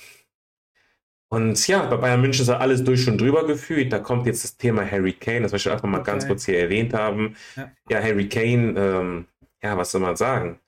und 1.33 1.67
ja, 1.67 1.83
bei 1.87 1.97
Bayern 1.97 2.21
München 2.21 2.43
ist 2.43 2.47
ja 2.47 2.59
alles 2.59 2.83
durch 2.83 3.07
und 3.09 3.19
drüber 3.19 3.47
gefühlt. 3.47 3.91
Da 3.91 3.97
kommt 3.97 4.27
jetzt 4.27 4.43
das 4.43 4.55
Thema 4.55 4.85
Harry 4.89 5.13
Kane, 5.13 5.41
das 5.41 5.51
möchte 5.51 5.69
ich 5.69 5.73
einfach 5.73 5.87
mal 5.87 6.01
okay. 6.01 6.11
ganz 6.11 6.27
kurz 6.27 6.45
hier 6.45 6.59
erwähnt 6.59 6.93
haben. 6.93 7.35
Ja, 7.55 7.71
ja 7.89 8.03
Harry 8.03 8.29
Kane, 8.29 8.79
ähm, 8.79 9.25
ja, 9.63 9.75
was 9.75 9.91
soll 9.91 10.01
man 10.01 10.15
sagen? 10.15 10.59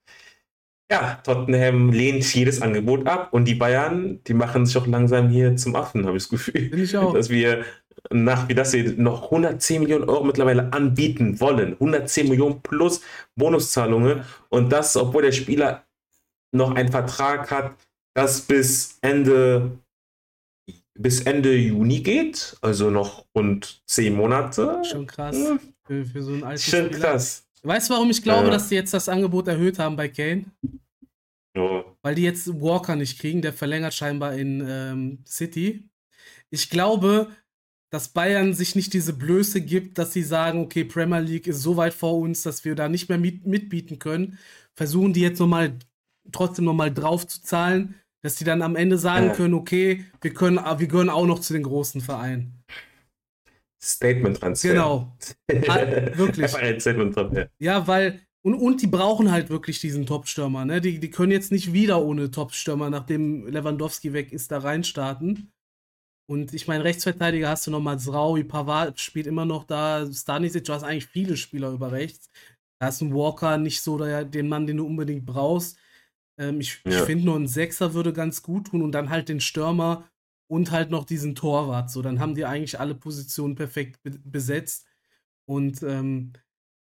Ja, 0.91 1.19
Tottenham 1.23 1.91
lehnt 1.91 2.31
jedes 2.33 2.61
Angebot 2.61 3.07
ab 3.07 3.29
und 3.31 3.45
die 3.45 3.55
Bayern, 3.55 4.23
die 4.25 4.35
machen 4.35 4.65
sich 4.65 4.77
auch 4.77 4.85
langsam 4.85 5.29
hier 5.29 5.55
zum 5.55 5.75
Affen, 5.75 6.05
habe 6.05 6.17
ich 6.17 6.23
das 6.23 6.29
Gefühl. 6.29 6.69
Bin 6.69 6.83
ich 6.83 6.95
auch. 6.95 7.13
Dass 7.13 7.29
wir 7.29 7.65
nach, 8.11 8.47
wie 8.49 8.53
das 8.53 8.71
sie 8.71 8.83
noch 8.83 9.23
110 9.23 9.81
Millionen 9.81 10.07
Euro 10.07 10.23
mittlerweile 10.23 10.71
anbieten 10.73 11.39
wollen. 11.39 11.73
110 11.73 12.29
Millionen 12.29 12.61
plus 12.61 13.01
Bonuszahlungen. 13.35 14.23
Und 14.49 14.71
das, 14.71 14.95
obwohl 14.95 15.23
der 15.23 15.31
Spieler 15.31 15.85
noch 16.51 16.75
einen 16.75 16.91
Vertrag 16.91 17.49
hat, 17.49 17.75
das 18.13 18.41
bis 18.41 18.99
Ende 19.01 19.79
bis 20.97 21.21
Ende 21.21 21.53
Juni 21.53 21.99
geht, 21.99 22.57
also 22.61 22.89
noch 22.89 23.25
rund 23.35 23.81
zehn 23.85 24.15
Monate. 24.15 24.81
Schon 24.89 25.05
krass. 25.07 25.35
Hm. 25.35 25.59
Für, 25.83 26.05
für, 26.05 26.23
so 26.23 26.33
einen 26.33 26.43
alten 26.43 26.61
Schon 26.61 26.85
Spieler. 26.85 26.99
krass. 26.99 27.44
Weißt 27.65 27.89
du, 27.89 27.95
warum 27.95 28.11
ich 28.11 28.21
glaube, 28.21 28.45
ja. 28.45 28.51
dass 28.51 28.69
die 28.69 28.75
jetzt 28.75 28.93
das 28.93 29.09
Angebot 29.09 29.47
erhöht 29.47 29.79
haben 29.79 29.95
bei 29.95 30.07
Kane? 30.07 30.45
Ja. 31.55 31.83
Weil 32.03 32.15
die 32.15 32.23
jetzt 32.23 32.47
Walker 32.61 32.95
nicht 32.95 33.19
kriegen, 33.19 33.41
der 33.41 33.53
verlängert 33.53 33.93
scheinbar 33.93 34.35
in 34.35 34.63
ähm, 34.67 35.23
City. 35.25 35.89
Ich 36.51 36.69
glaube, 36.69 37.29
dass 37.91 38.09
Bayern 38.09 38.53
sich 38.53 38.75
nicht 38.75 38.93
diese 38.93 39.13
Blöße 39.13 39.61
gibt, 39.61 39.97
dass 39.97 40.13
sie 40.13 40.21
sagen, 40.21 40.59
okay, 40.59 40.83
Premier 40.83 41.19
League 41.19 41.47
ist 41.47 41.61
so 41.61 41.77
weit 41.77 41.93
vor 41.93 42.17
uns, 42.17 42.43
dass 42.43 42.65
wir 42.65 42.75
da 42.75 42.87
nicht 42.87 43.09
mehr 43.09 43.17
mit, 43.17 43.47
mitbieten 43.47 43.97
können. 43.99 44.37
Versuchen 44.75 45.13
die 45.13 45.21
jetzt 45.21 45.39
nochmal 45.39 45.79
trotzdem 46.31 46.65
nochmal 46.65 46.93
drauf 46.93 47.25
zu 47.25 47.41
zahlen, 47.41 47.95
dass 48.21 48.35
die 48.35 48.43
dann 48.43 48.61
am 48.61 48.75
Ende 48.75 48.97
sagen 48.97 49.31
können, 49.33 49.53
okay, 49.53 50.05
wir 50.21 50.33
können, 50.33 50.57
wir 50.57 50.87
gehören 50.87 51.09
auch 51.09 51.25
noch 51.25 51.39
zu 51.39 51.53
den 51.53 51.63
großen 51.63 52.01
Vereinen. 52.01 52.63
Statement-Transfer. 53.85 54.69
Genau. 54.69 55.17
Ah, 55.67 55.77
wirklich. 56.17 56.49
Statement-Transfer. 56.49 57.49
Ja, 57.59 57.87
weil, 57.87 58.21
und, 58.43 58.55
und 58.55 58.81
die 58.81 58.87
brauchen 58.87 59.31
halt 59.31 59.49
wirklich 59.49 59.79
diesen 59.79 60.05
Top-Stürmer. 60.05 60.65
Ne? 60.65 60.81
Die, 60.81 60.99
die 60.99 61.09
können 61.09 61.31
jetzt 61.31 61.51
nicht 61.51 61.73
wieder 61.73 62.03
ohne 62.03 62.31
Top-Stürmer, 62.31 62.89
nachdem 62.89 63.47
Lewandowski 63.47 64.13
weg 64.13 64.31
ist, 64.31 64.51
da 64.51 64.59
reinstarten. 64.59 65.51
Und 66.27 66.53
ich 66.53 66.67
meine, 66.67 66.83
Rechtsverteidiger 66.83 67.49
hast 67.49 67.67
du 67.67 67.71
noch 67.71 67.81
mal 67.81 67.99
Zraui, 67.99 68.43
Pavard 68.43 68.99
spielt 68.99 69.27
immer 69.27 69.45
noch 69.45 69.63
da, 69.63 70.11
Stanisic, 70.11 70.63
du 70.63 70.73
hast 70.73 70.83
eigentlich 70.83 71.05
viele 71.05 71.37
Spieler 71.37 71.71
über 71.71 71.91
rechts. 71.91 72.31
Da 72.79 72.87
ist 72.87 73.01
ein 73.01 73.13
Walker 73.13 73.57
nicht 73.57 73.81
so 73.81 73.97
der, 73.99 74.25
den 74.25 74.49
Mann, 74.49 74.65
den 74.65 74.77
du 74.77 74.87
unbedingt 74.87 75.25
brauchst. 75.25 75.77
Ähm, 76.39 76.59
ich 76.59 76.81
ja. 76.83 76.99
ich 76.99 77.05
finde 77.05 77.25
nur 77.25 77.35
ein 77.35 77.47
Sechser 77.47 77.93
würde 77.93 78.11
ganz 78.11 78.41
gut 78.41 78.67
tun 78.67 78.81
und 78.81 78.91
dann 78.91 79.09
halt 79.09 79.29
den 79.29 79.39
Stürmer 79.39 80.09
und 80.47 80.71
halt 80.71 80.91
noch 80.91 81.05
diesen 81.05 81.35
Torwart. 81.35 81.89
So, 81.89 82.01
dann 82.01 82.19
haben 82.19 82.35
die 82.35 82.45
eigentlich 82.45 82.79
alle 82.79 82.95
Positionen 82.95 83.55
perfekt 83.55 84.01
be 84.03 84.11
besetzt. 84.23 84.85
Und 85.45 85.83
ähm, 85.83 86.33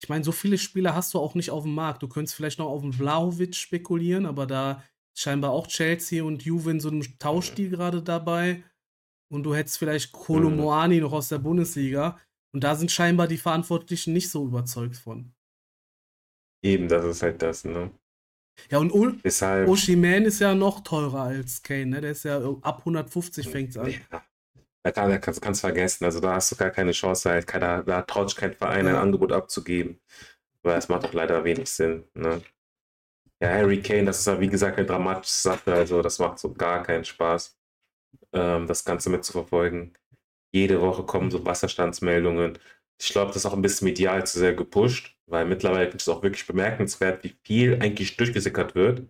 ich 0.02 0.10
meine, 0.10 0.24
so 0.24 0.32
viele 0.32 0.58
Spieler 0.58 0.96
hast 0.96 1.14
du 1.14 1.20
auch 1.20 1.36
nicht 1.36 1.52
auf 1.52 1.64
dem 1.64 1.76
Markt. 1.76 2.04
Du 2.04 2.08
könntest 2.08 2.36
vielleicht 2.36 2.60
noch 2.60 2.68
auf 2.68 2.82
den 2.82 2.94
Vlahovic 2.94 3.56
spekulieren, 3.56 4.26
aber 4.26 4.46
da 4.46 4.84
scheinbar 5.14 5.52
auch 5.52 5.68
Chelsea 5.68 6.24
und 6.24 6.44
Juve 6.44 6.72
in 6.72 6.80
so 6.80 6.90
einem 6.90 7.04
Tauschstil 7.20 7.70
gerade 7.70 8.02
dabei. 8.02 8.64
Und 9.32 9.44
du 9.44 9.54
hättest 9.54 9.78
vielleicht 9.78 10.12
Kolo 10.12 10.50
Moani 10.50 11.02
noch 11.02 11.14
aus 11.14 11.30
der 11.30 11.40
Bundesliga. 11.40 12.20
Und 12.54 12.64
da 12.64 12.76
sind 12.76 12.92
scheinbar 12.92 13.28
die 13.28 13.38
Verantwortlichen 13.38 14.14
nicht 14.14 14.30
so 14.30 14.46
überzeugt 14.46 14.98
von. 14.98 15.34
Eben, 16.64 16.88
das 16.88 17.06
ist 17.06 17.22
halt 17.22 17.42
das, 17.42 17.64
ne? 17.64 17.92
Ja, 18.70 18.80
und 18.80 18.92
Ul 18.92 19.18
Deshalb, 19.24 19.68
Oshiman 19.68 20.26
ist 20.26 20.40
ja 20.40 20.54
noch 20.56 20.84
teurer 20.84 21.24
als 21.24 21.64
Kane, 21.64 21.88
ne? 21.88 22.02
Der 22.02 22.12
ist 22.12 22.24
ja 22.24 22.38
ab 22.62 22.80
150 22.80 23.48
fängt 23.50 23.70
es 23.70 23.78
an. 23.78 23.90
Ja. 23.90 24.24
Da, 24.84 24.92
da 24.92 25.18
kannst 25.18 25.44
du 25.46 25.54
vergessen. 25.54 26.06
Also 26.06 26.20
da 26.20 26.36
hast 26.36 26.52
du 26.52 26.56
gar 26.56 26.70
keine 26.70 26.92
Chance, 26.92 27.30
halt, 27.30 27.54
da, 27.54 27.84
da 27.84 28.02
traut 28.04 28.30
sich 28.30 28.40
kein 28.40 28.54
Verein 28.54 28.86
ja. 28.86 28.94
ein 28.94 28.98
Angebot 28.98 29.32
abzugeben. 29.32 30.00
Weil 30.64 30.78
es 30.78 30.90
macht 30.90 31.04
doch 31.04 31.14
leider 31.14 31.44
wenig 31.44 31.70
Sinn. 31.70 32.06
Ne? 32.14 32.42
Ja, 33.42 33.50
Harry 33.50 33.82
Kane, 33.82 34.06
das 34.06 34.20
ist 34.20 34.28
ja 34.28 34.40
wie 34.40 34.50
gesagt 34.50 34.78
eine 34.78 34.88
dramatische 34.88 35.34
Sache. 35.34 35.74
Also 35.74 36.02
das 36.02 36.20
macht 36.20 36.40
so 36.40 36.54
gar 36.54 36.84
keinen 36.84 37.06
Spaß, 37.06 37.58
ähm, 38.34 38.68
das 38.68 38.84
Ganze 38.84 39.10
mitzuverfolgen. 39.10 39.98
Jede 40.52 40.82
Woche 40.82 41.04
kommen 41.04 41.32
so 41.32 41.46
Wasserstandsmeldungen. 41.46 42.58
Ich 43.02 43.10
glaube, 43.10 43.28
das 43.28 43.38
ist 43.38 43.46
auch 43.46 43.54
ein 43.54 43.62
bisschen 43.62 43.86
medial 43.86 44.26
zu 44.26 44.40
sehr 44.40 44.54
gepusht. 44.54 45.18
Weil 45.30 45.46
mittlerweile 45.46 45.90
ist 45.90 46.02
es 46.02 46.10
auch 46.10 46.24
wirklich 46.24 46.46
bemerkenswert, 46.48 47.24
wie 47.24 47.36
viel 47.44 47.76
eigentlich 47.82 48.18
durchgesickert 48.18 48.76
wird. 48.76 49.04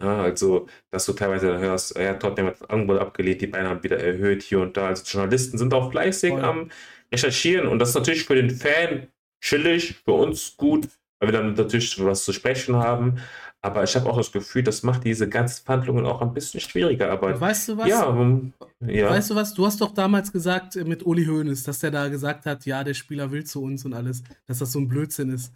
Ja, 0.00 0.22
also, 0.22 0.66
dass 0.90 1.04
du 1.04 1.12
teilweise 1.12 1.58
hörst, 1.58 1.96
ja, 1.98 2.14
Tottenham 2.14 2.48
hat 2.48 2.60
das 2.60 2.70
Angebot 2.70 3.00
abgelehnt, 3.00 3.42
die 3.42 3.46
Beine 3.46 3.68
haben 3.68 3.82
wieder 3.82 3.98
erhöht 3.98 4.42
hier 4.42 4.60
und 4.60 4.76
da. 4.76 4.88
Also, 4.88 5.04
die 5.04 5.10
Journalisten 5.10 5.58
sind 5.58 5.74
auch 5.74 5.90
fleißig 5.90 6.30
Voll. 6.30 6.44
am 6.44 6.70
Recherchieren 7.12 7.68
und 7.68 7.78
das 7.80 7.90
ist 7.90 7.96
natürlich 7.96 8.24
für 8.24 8.36
den 8.36 8.50
Fan 8.50 9.08
chillig, 9.42 9.96
für 10.04 10.12
uns 10.12 10.56
gut, 10.56 10.88
weil 11.18 11.32
wir 11.32 11.38
dann 11.38 11.54
natürlich 11.54 12.02
was 12.02 12.24
zu 12.24 12.32
sprechen 12.32 12.76
haben. 12.76 13.20
Aber 13.62 13.84
ich 13.84 13.94
habe 13.94 14.08
auch 14.08 14.16
das 14.16 14.32
Gefühl, 14.32 14.62
das 14.62 14.82
macht 14.82 15.04
diese 15.04 15.28
ganzen 15.28 15.64
Verhandlungen 15.64 16.06
auch 16.06 16.22
ein 16.22 16.32
bisschen 16.32 16.60
schwieriger. 16.60 17.10
Aber 17.10 17.38
weißt 17.38 17.68
du 17.68 17.76
was? 17.76 17.88
Ja, 17.88 18.04
um, 18.04 18.54
ja. 18.80 19.10
Weißt 19.10 19.30
du 19.30 19.34
was? 19.34 19.52
Du 19.52 19.66
hast 19.66 19.80
doch 19.82 19.92
damals 19.92 20.32
gesagt 20.32 20.76
äh, 20.76 20.84
mit 20.84 21.04
Uli 21.04 21.26
Hoeneß, 21.26 21.64
dass 21.64 21.80
der 21.80 21.90
da 21.90 22.08
gesagt 22.08 22.46
hat, 22.46 22.64
ja, 22.64 22.82
der 22.82 22.94
Spieler 22.94 23.30
will 23.30 23.44
zu 23.44 23.62
uns 23.62 23.84
und 23.84 23.92
alles, 23.92 24.22
dass 24.46 24.60
das 24.60 24.72
so 24.72 24.78
ein 24.78 24.88
Blödsinn 24.88 25.30
ist. 25.30 25.52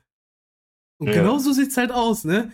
Und 1.00 1.08
Ja. 1.08 1.14
genau 1.14 1.38
so 1.38 1.52
sieht's 1.52 1.76
halt 1.76 1.90
aus, 1.92 2.24
ne? 2.24 2.52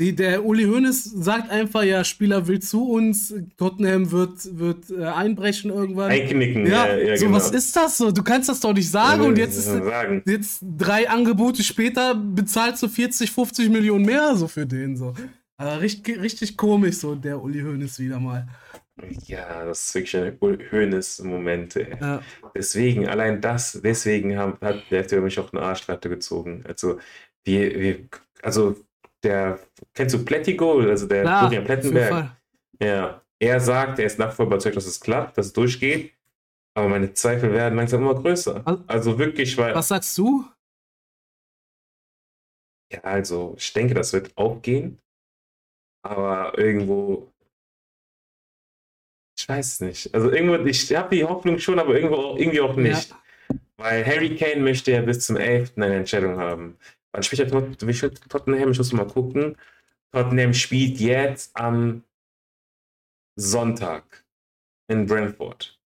Die, 0.00 0.14
der 0.14 0.44
Uli 0.44 0.64
Hoeneß 0.64 1.04
sagt 1.04 1.50
einfach, 1.50 1.82
ja, 1.82 2.04
Spieler 2.04 2.46
will 2.46 2.60
zu 2.60 2.88
uns, 2.88 3.34
Tottenham 3.56 4.12
wird, 4.12 4.56
wird 4.56 4.90
äh, 4.90 5.04
einbrechen 5.04 5.72
irgendwann. 5.72 6.12
Einknicken. 6.12 6.66
ja, 6.66 6.86
Ja, 6.86 6.96
ja, 6.96 7.16
so 7.16 7.24
genau. 7.26 7.36
was 7.36 7.50
ist 7.50 7.74
das 7.74 7.98
so? 7.98 8.12
Du 8.12 8.22
kannst 8.22 8.48
das 8.48 8.60
doch 8.60 8.72
nicht 8.72 8.88
sagen 8.88 9.22
und 9.22 9.36
jetzt 9.36 9.58
ist 9.58 9.68
jetzt 10.24 10.64
drei 10.76 11.08
Angebote 11.08 11.64
später 11.64 12.14
bezahlst 12.14 12.80
du 12.84 12.88
40, 12.88 13.32
50 13.32 13.70
Millionen 13.70 14.04
mehr 14.04 14.36
so 14.36 14.46
für 14.46 14.66
den 14.66 14.96
so. 14.96 15.14
Also 15.56 15.80
richtig, 15.80 16.20
richtig 16.20 16.56
komisch 16.56 16.98
so 16.98 17.16
der 17.16 17.42
Uli 17.42 17.60
Hoeneß 17.62 17.98
wieder 17.98 18.20
mal. 18.20 18.46
Ja, 19.26 19.64
das 19.64 19.86
ist 19.86 19.94
wirklich 19.94 20.16
ein 20.16 20.70
Höhnes-Moment. 20.70 21.76
ey. 21.76 21.96
Ja. 22.00 22.22
Deswegen, 22.54 23.08
allein 23.08 23.40
das, 23.40 23.80
deswegen 23.82 24.36
haben, 24.36 24.58
hat 24.60 24.90
der 24.90 25.20
mich 25.20 25.38
auch 25.38 25.52
eine 25.52 25.62
Arschkarte 25.62 26.08
gezogen. 26.08 26.64
Also, 26.66 26.98
wir, 27.44 27.80
wir, 27.80 28.08
also 28.42 28.76
der, 29.22 29.58
kennst 29.94 30.14
du 30.14 30.24
Plättigo, 30.24 30.80
also 30.80 31.06
der 31.06 31.22
Florian 31.24 31.64
Plettenberg? 31.64 32.36
Ja, 32.80 33.22
er 33.40 33.60
sagt, 33.60 33.98
er 33.98 34.06
ist 34.06 34.18
nach 34.18 34.38
überzeugt, 34.38 34.76
dass 34.76 34.86
es 34.86 35.00
klappt, 35.00 35.38
dass 35.38 35.46
es 35.46 35.52
durchgeht. 35.52 36.12
Aber 36.74 36.88
meine 36.88 37.12
Zweifel 37.12 37.52
werden 37.52 37.74
langsam 37.76 38.02
immer 38.02 38.14
größer. 38.14 38.62
Also- 38.86 39.18
wirklich, 39.18 39.56
weil, 39.56 39.74
Was 39.74 39.88
sagst 39.88 40.16
du? 40.18 40.44
ja, 42.92 43.00
also 43.02 43.54
ich 43.58 43.72
denke, 43.72 43.94
das 43.94 44.12
wird 44.12 44.36
auch 44.36 44.62
gehen. 44.62 44.98
Aber 46.02 46.56
irgendwo, 46.56 47.32
ich 49.38 49.48
weiß 49.48 49.80
nicht. 49.80 50.14
Also 50.14 50.30
irgendwo, 50.30 50.54
ich 50.64 50.94
habe 50.96 51.14
die 51.14 51.24
Hoffnung 51.24 51.58
schon, 51.58 51.78
aber 51.78 51.94
irgendwo 51.94 52.16
auch, 52.16 52.36
irgendwie 52.38 52.60
auch 52.60 52.76
nicht. 52.76 53.14
Weil 53.76 54.04
Harry 54.06 54.36
Kane 54.36 54.62
möchte 54.62 54.92
ja 54.92 55.02
bis 55.02 55.26
zum 55.26 55.36
11. 55.36 55.72
eine 55.76 55.96
Entscheidung 55.96 56.38
haben. 56.38 56.78
Wann 57.12 57.22
spielt 57.22 57.50
Tottenham? 57.50 58.70
Ich 58.70 58.78
muss 58.78 58.92
mal 58.92 59.06
gucken. 59.06 59.56
Tottenham 60.12 60.54
spielt 60.54 60.98
jetzt 61.00 61.56
am 61.56 62.04
Sonntag 63.36 64.26
in 64.88 65.06
Brentford. 65.06 65.78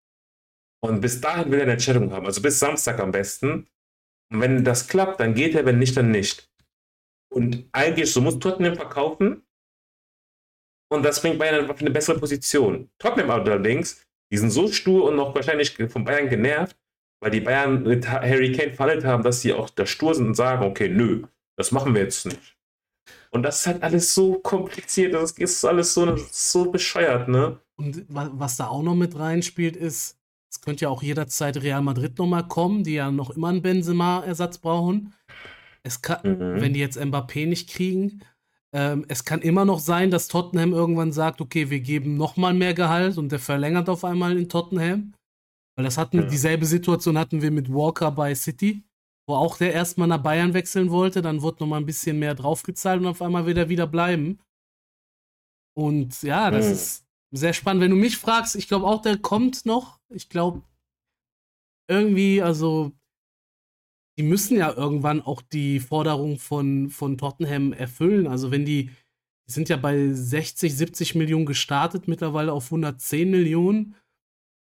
Und 0.85 1.01
bis 1.01 1.21
dahin 1.21 1.51
will 1.51 1.59
er 1.61 1.65
eine 1.65 1.73
Entscheidung 1.73 2.13
haben. 2.13 2.27
Also 2.27 2.43
bis 2.43 2.59
Samstag 2.59 2.99
am 3.01 3.13
besten. 3.13 3.69
Und 4.33 4.41
wenn 4.41 4.65
das 4.65 4.89
klappt, 4.89 5.21
dann 5.21 5.35
geht 5.35 5.55
er, 5.55 5.65
wenn 5.65 5.79
nicht, 5.79 5.97
dann 5.97 6.11
nicht. 6.11 6.51
Und 7.33 7.69
eigentlich, 7.73 8.13
so 8.13 8.21
muss 8.21 8.39
Tottenham 8.39 8.75
verkaufen. 8.75 9.47
Und 10.91 11.03
das 11.05 11.23
bringt 11.23 11.39
Bayern 11.39 11.71
auf 11.71 11.81
eine 11.81 11.91
bessere 11.91 12.19
Position. 12.19 12.91
Tottenham 12.99 13.31
allerdings, 13.31 14.07
die 14.31 14.39
sind 14.39 14.51
so 14.51 14.69
stur 14.69 15.05
und 15.05 15.17
noch 15.17 15.35
wahrscheinlich 15.35 15.75
von 15.89 16.05
Bayern 16.05 16.29
genervt, 16.29 16.77
weil 17.23 17.31
die 17.31 17.41
Bayern 17.41 17.85
mit 17.85 18.09
Harry 18.11 18.53
Kane 18.53 18.73
verhandelt 18.75 19.05
haben, 19.05 19.23
dass 19.23 19.41
sie 19.41 19.53
auch 19.53 19.71
da 19.71 19.87
stur 19.87 20.15
sind 20.15 20.27
und 20.27 20.35
sagen, 20.35 20.65
okay, 20.65 20.89
nö, 20.89 21.23
das 21.57 21.71
machen 21.73 21.95
wir 21.95 22.03
jetzt 22.03 22.27
nicht. 22.27 22.57
Und 23.31 23.45
das 23.45 23.61
ist 23.61 23.67
halt 23.69 23.83
alles 23.83 24.13
so 24.15 24.35
kompliziert, 24.41 25.15
das 25.15 25.33
ist 25.33 25.65
alles 25.65 25.95
so, 25.95 26.17
so 26.31 26.71
bescheuert, 26.71 27.29
ne? 27.29 27.59
Und 27.77 28.05
wa- 28.09 28.31
was 28.35 28.57
da 28.57 28.67
auch 28.67 28.83
noch 28.83 28.95
mit 28.95 29.19
reinspielt, 29.19 29.77
ist, 29.77 30.19
es 30.51 30.61
könnte 30.61 30.85
ja 30.85 30.89
auch 30.91 31.03
jederzeit 31.03 31.57
Real 31.63 31.81
Madrid 31.81 32.19
nochmal 32.19 32.47
kommen, 32.47 32.85
die 32.85 32.95
ja 32.95 33.11
noch 33.11 33.31
immer 33.31 33.49
einen 33.49 33.63
Benzema-Ersatz 33.63 34.59
brauchen. 34.59 35.15
Es 35.83 36.03
kann, 36.03 36.21
Mhm. 36.25 36.61
wenn 36.61 36.75
die 36.75 36.81
jetzt 36.81 36.99
Mbappé 36.99 37.47
nicht 37.47 37.71
kriegen, 37.71 38.21
ähm, 38.75 39.05
es 39.09 39.25
kann 39.25 39.41
immer 39.41 39.65
noch 39.65 39.81
sein, 39.81 40.11
dass 40.11 40.29
Tottenham 40.29 40.73
irgendwann 40.73 41.13
sagt, 41.13 41.41
okay, 41.41 41.71
wir 41.71 41.81
geben 41.81 42.17
nochmal 42.17 42.53
mehr 42.55 42.75
Gehalt 42.75 43.17
und 43.17 43.31
der 43.33 43.39
verlängert 43.39 43.89
auf 43.89 44.05
einmal 44.05 44.37
in 44.37 44.49
Tottenham. 44.49 45.15
Weil 45.77 45.85
das 45.85 45.97
hatten, 45.99 46.19
Ja. 46.19 46.27
dieselbe 46.27 46.67
Situation 46.67 47.17
hatten 47.19 47.41
wir 47.43 47.51
mit 47.51 47.73
Walker 47.73 48.11
bei 48.11 48.35
City, 48.35 48.83
wo 49.27 49.35
auch 49.35 49.57
der 49.57 49.73
erstmal 49.73 50.09
nach 50.09 50.23
Bayern 50.23 50.53
wechseln 50.55 50.91
wollte, 50.91 51.23
dann 51.23 51.43
wurde 51.43 51.59
nochmal 51.63 51.81
ein 51.81 51.87
bisschen 51.87 52.19
mehr 52.19 52.35
draufgezahlt 52.35 53.01
und 53.01 53.07
auf 53.07 53.23
einmal 53.23 53.47
will 53.47 53.57
er 53.57 53.69
wieder 53.69 53.87
bleiben. 53.87 54.39
Und 55.75 56.23
ja, 56.23 56.51
das 56.51 56.67
Mhm. 56.67 56.73
ist 56.73 57.07
sehr 57.31 57.53
spannend. 57.55 57.83
Wenn 57.83 57.91
du 57.91 57.97
mich 57.97 58.19
fragst, 58.19 58.57
ich 58.57 58.69
glaube 58.69 58.87
auch, 58.87 59.01
der 59.01 59.17
kommt 59.19 59.65
noch. 59.65 59.99
Ich 60.11 60.29
glaube, 60.29 60.63
irgendwie, 61.89 62.43
also, 62.43 62.93
die 64.19 64.23
müssen 64.23 64.59
ja 64.59 64.73
irgendwann 64.73 65.23
auch 65.23 65.41
die 65.41 65.81
Forderung 65.81 66.39
von, 66.39 66.91
von 66.91 67.17
Tottenham 67.17 67.73
erfüllen. 67.73 68.27
Also, 68.27 68.51
wenn 68.51 68.67
die, 68.67 68.91
die 69.49 69.53
sind 69.53 69.71
ja 69.71 69.77
bei 69.79 70.13
60, 70.13 70.77
70 70.77 71.15
Millionen 71.15 71.47
gestartet, 71.47 72.09
mittlerweile 72.09 72.53
auf 72.53 72.71
110 72.71 73.31
Millionen. 73.31 73.97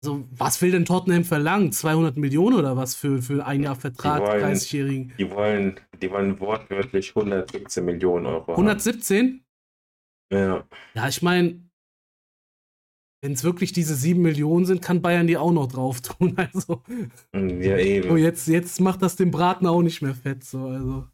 Also, 0.04 0.28
was 0.32 0.60
will 0.60 0.70
denn 0.70 0.84
Tottenham 0.84 1.24
verlangen? 1.24 1.72
200 1.72 2.18
Millionen 2.18 2.56
oder 2.58 2.76
was 2.76 2.94
für, 2.94 3.22
für 3.22 3.46
ein 3.46 3.62
Jahr 3.62 3.74
Vertrag, 3.74 4.20
wollen- 4.20 4.44
30-Jährigen? 4.54 5.14
Die 5.18 5.30
wollen, 5.30 5.80
die 6.02 6.10
wollen 6.10 6.38
wortwörtlich 6.40 7.16
117 7.16 7.82
Millionen 7.86 8.26
Euro. 8.26 8.48
haben. 8.48 8.52
117? 8.68 9.42
Ja. 10.30 10.66
Ja, 10.92 11.08
ich 11.08 11.22
meine, 11.22 11.58
wenn 13.22 13.32
es 13.32 13.44
wirklich 13.44 13.72
diese 13.72 13.94
7 13.94 14.20
Millionen 14.20 14.66
sind, 14.66 14.82
kann 14.82 15.00
Bayern 15.00 15.26
die 15.26 15.38
auch 15.38 15.52
noch 15.52 15.68
drauf 15.68 16.02
tun. 16.02 16.36
Also, 16.52 16.82
Ja, 17.34 17.78
eben. 17.78 18.10
oh, 18.10 18.16
jetzt, 18.16 18.46
jetzt 18.46 18.78
macht 18.82 19.00
das 19.00 19.16
den 19.16 19.30
Braten 19.30 19.66
auch 19.66 19.80
nicht 19.80 20.02
mehr 20.02 20.14
fett. 20.14 20.44
So, 20.44 20.66
also. 20.66 21.06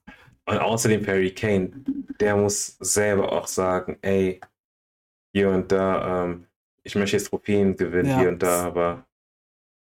Und 0.46 0.59
außerdem 0.59 1.07
Harry 1.07 1.31
Kane, 1.33 1.70
der 2.18 2.35
muss 2.37 2.76
selber 2.81 3.31
auch 3.31 3.46
sagen, 3.46 3.98
ey, 4.03 4.40
hier 5.33 5.50
und 5.50 5.70
da, 5.70 6.24
ähm, 6.24 6.46
ich 6.82 6.94
möchte 6.94 7.16
jetzt 7.16 7.28
Trophäen 7.28 7.76
gewinnen, 7.76 8.08
Ja. 8.10 8.18
hier 8.20 8.28
und 8.30 8.42
da, 8.42 8.64
aber 8.66 9.06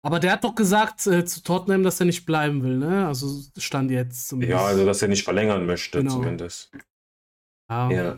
Aber 0.04 0.20
der 0.20 0.32
hat 0.34 0.44
doch 0.44 0.56
gesagt 0.56 1.06
äh, 1.08 1.26
zu 1.26 1.42
Tottenham, 1.44 1.84
dass 1.84 2.00
er 2.00 2.06
nicht 2.06 2.26
bleiben 2.26 2.64
will, 2.64 2.78
ne? 2.78 3.08
Also 3.08 3.42
stand 3.58 3.92
jetzt 3.92 4.28
zumindest. 4.30 4.60
ja, 4.60 4.66
also 4.66 4.86
dass 4.86 5.02
er 5.02 5.08
nicht 5.10 5.24
verlängern 5.24 5.66
möchte, 5.66 6.00
Genau. 6.00 6.14
zumindest. 6.14 6.72
Ja. 7.70 7.92
Ja. 7.92 8.18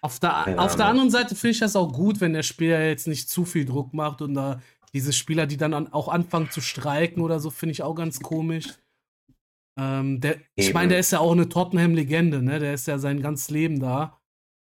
Auf 0.00 0.20
der, 0.20 0.60
auf 0.60 0.76
der 0.76 0.86
anderen 0.86 1.10
Seite 1.10 1.34
finde 1.34 1.52
ich 1.52 1.60
das 1.60 1.76
auch 1.76 1.90
gut, 1.92 2.20
wenn 2.20 2.34
der 2.34 2.42
Spieler 2.42 2.84
jetzt 2.86 3.06
nicht 3.06 3.28
zu 3.30 3.44
viel 3.46 3.64
Druck 3.64 3.94
macht 3.94 4.20
und 4.20 4.34
da 4.34 4.60
diese 4.92 5.12
Spieler, 5.12 5.46
die 5.46 5.56
dann 5.56 5.74
an, 5.74 5.92
auch 5.92 6.08
anfangen 6.08 6.50
zu 6.50 6.60
streiken 6.60 7.22
oder 7.22 7.40
so, 7.40 7.50
finde 7.50 7.72
ich 7.72 7.82
auch 7.82 7.94
ganz 7.94 8.20
komisch. 8.20 8.68
Ähm, 9.78 10.20
der, 10.20 10.36
ich 10.54 10.72
meine, 10.72 10.90
der 10.90 10.98
ist 11.00 11.10
ja 11.10 11.18
auch 11.20 11.32
eine 11.32 11.48
Tottenham-Legende, 11.48 12.42
ne? 12.42 12.58
Der 12.60 12.74
ist 12.74 12.86
ja 12.86 12.98
sein 12.98 13.20
ganzes 13.22 13.50
Leben 13.50 13.80
da. 13.80 14.20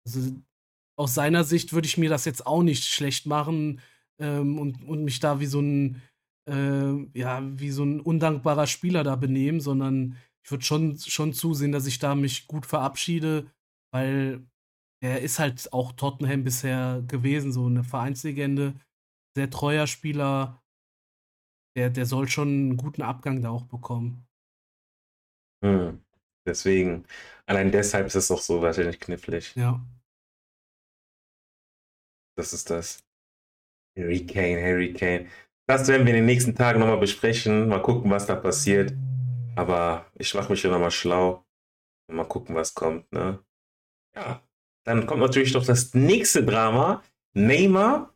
Also 0.05 0.31
aus 0.97 1.13
seiner 1.13 1.43
Sicht 1.43 1.73
würde 1.73 1.87
ich 1.87 1.97
mir 1.97 2.09
das 2.09 2.25
jetzt 2.25 2.45
auch 2.45 2.63
nicht 2.63 2.83
schlecht 2.85 3.25
machen 3.25 3.81
ähm, 4.19 4.59
und, 4.59 4.83
und 4.87 5.03
mich 5.03 5.19
da 5.19 5.39
wie 5.39 5.45
so 5.45 5.59
ein 5.59 6.01
äh, 6.47 7.07
ja, 7.17 7.41
wie 7.59 7.71
so 7.71 7.83
ein 7.83 8.01
undankbarer 8.01 8.67
Spieler 8.67 9.03
da 9.03 9.15
benehmen, 9.15 9.59
sondern 9.59 10.17
ich 10.43 10.51
würde 10.51 10.63
schon, 10.63 10.97
schon 10.97 11.33
zusehen, 11.33 11.71
dass 11.71 11.85
ich 11.85 11.99
da 11.99 12.15
mich 12.15 12.47
gut 12.47 12.65
verabschiede, 12.65 13.51
weil 13.91 14.45
er 15.03 15.21
ist 15.21 15.39
halt 15.39 15.71
auch 15.73 15.93
Tottenham 15.93 16.43
bisher 16.43 17.03
gewesen, 17.07 17.51
so 17.51 17.65
eine 17.65 17.83
Vereinslegende, 17.83 18.75
sehr 19.35 19.49
treuer 19.49 19.87
Spieler. 19.87 20.61
Der, 21.77 21.89
der 21.89 22.05
soll 22.05 22.27
schon 22.27 22.49
einen 22.49 22.77
guten 22.77 23.01
Abgang 23.01 23.41
da 23.41 23.49
auch 23.49 23.63
bekommen. 23.63 24.27
Hm. 25.63 26.03
Deswegen, 26.45 27.05
allein 27.45 27.71
deshalb 27.71 28.07
ist 28.07 28.15
es 28.15 28.31
auch 28.31 28.41
so 28.41 28.61
wahrscheinlich 28.61 28.99
knifflig. 28.99 29.55
Ja. 29.55 29.79
Das 32.35 32.53
ist 32.53 32.69
das. 32.69 33.03
Harry 33.97 34.25
Kane, 34.25 34.61
Harry 34.61 34.93
Kane. 34.93 35.27
Das 35.67 35.87
werden 35.87 36.05
wir 36.05 36.13
in 36.13 36.19
den 36.21 36.25
nächsten 36.25 36.55
Tagen 36.55 36.79
nochmal 36.79 36.97
besprechen. 36.97 37.67
Mal 37.67 37.81
gucken, 37.81 38.09
was 38.11 38.25
da 38.25 38.35
passiert. 38.35 38.93
Aber 39.55 40.05
ich 40.17 40.33
mache 40.33 40.51
mich 40.51 40.61
hier 40.61 40.71
nochmal 40.71 40.91
schlau. 40.91 41.45
Mal 42.11 42.25
gucken, 42.25 42.55
was 42.55 42.73
kommt. 42.73 43.11
Ne? 43.11 43.39
Ja, 44.15 44.41
dann 44.85 45.05
kommt 45.05 45.21
natürlich 45.21 45.53
noch 45.53 45.65
das 45.65 45.93
nächste 45.93 46.43
Drama. 46.43 47.03
Neymar. 47.33 48.13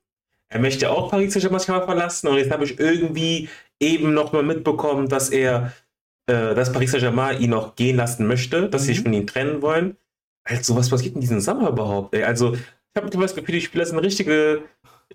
Er 0.50 0.60
möchte 0.60 0.90
auch 0.90 1.10
Paris 1.10 1.34
Saint-Germain 1.34 1.62
verlassen. 1.86 2.28
Und 2.28 2.38
jetzt 2.38 2.52
habe 2.52 2.66
ich 2.66 2.80
irgendwie 2.80 3.50
eben 3.80 4.14
noch 4.14 4.32
mal 4.34 4.44
mitbekommen, 4.44 5.08
dass 5.10 5.30
er, 5.30 5.74
äh, 6.28 6.56
dass 6.56 6.72
Paris 6.72 6.92
Saint-Germain 6.92 7.42
ihn 7.42 7.50
noch 7.52 7.76
gehen 7.76 7.98
lassen 7.98 8.28
möchte, 8.28 8.70
dass 8.70 8.84
sie 8.84 8.88
sich 8.94 9.00
Mhm. 9.00 9.04
von 9.04 9.14
ihm 9.14 9.28
trennen 9.28 9.62
wollen. 9.62 9.98
Also, 10.44 10.76
was 10.76 10.90
passiert 10.90 11.16
in 11.16 11.22
diesem 11.22 11.40
Sommer 11.40 11.70
überhaupt? 11.70 12.14
Ey? 12.14 12.24
Also, 12.24 12.56
ich 12.96 13.02
habe 13.02 13.10
das 13.10 13.36
Gefühl, 13.36 13.56
die 13.56 13.62
Spieler 13.62 13.86
sind 13.86 14.00
richtige 14.00 14.64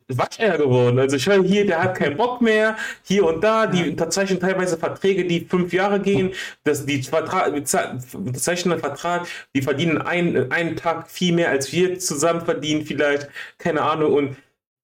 Wascheier 0.08 0.58
geworden. 0.58 0.98
Also 0.98 1.16
ich 1.16 1.26
höre 1.26 1.42
hier, 1.42 1.66
der 1.66 1.82
hat 1.82 1.96
keinen 1.96 2.16
Bock 2.16 2.42
mehr, 2.42 2.76
hier 3.04 3.24
und 3.24 3.42
da, 3.42 3.66
die 3.66 3.88
unterzeichnen 3.88 4.38
teilweise 4.38 4.76
Verträge, 4.76 5.24
die 5.24 5.40
fünf 5.40 5.72
Jahre 5.72 5.98
gehen, 5.98 6.32
das, 6.64 6.84
die 6.84 7.02
Vertrag, 7.02 7.54
unterzeichnen 7.54 8.72
einen 8.72 8.82
Vertrag, 8.82 9.26
die 9.54 9.62
verdienen 9.62 9.96
einen, 9.96 10.52
einen 10.52 10.76
Tag 10.76 11.10
viel 11.10 11.32
mehr, 11.32 11.48
als 11.48 11.72
wir 11.72 11.98
zusammen 11.98 12.42
verdienen 12.42 12.84
vielleicht, 12.84 13.28
keine 13.56 13.80
Ahnung, 13.80 14.12
und 14.12 14.36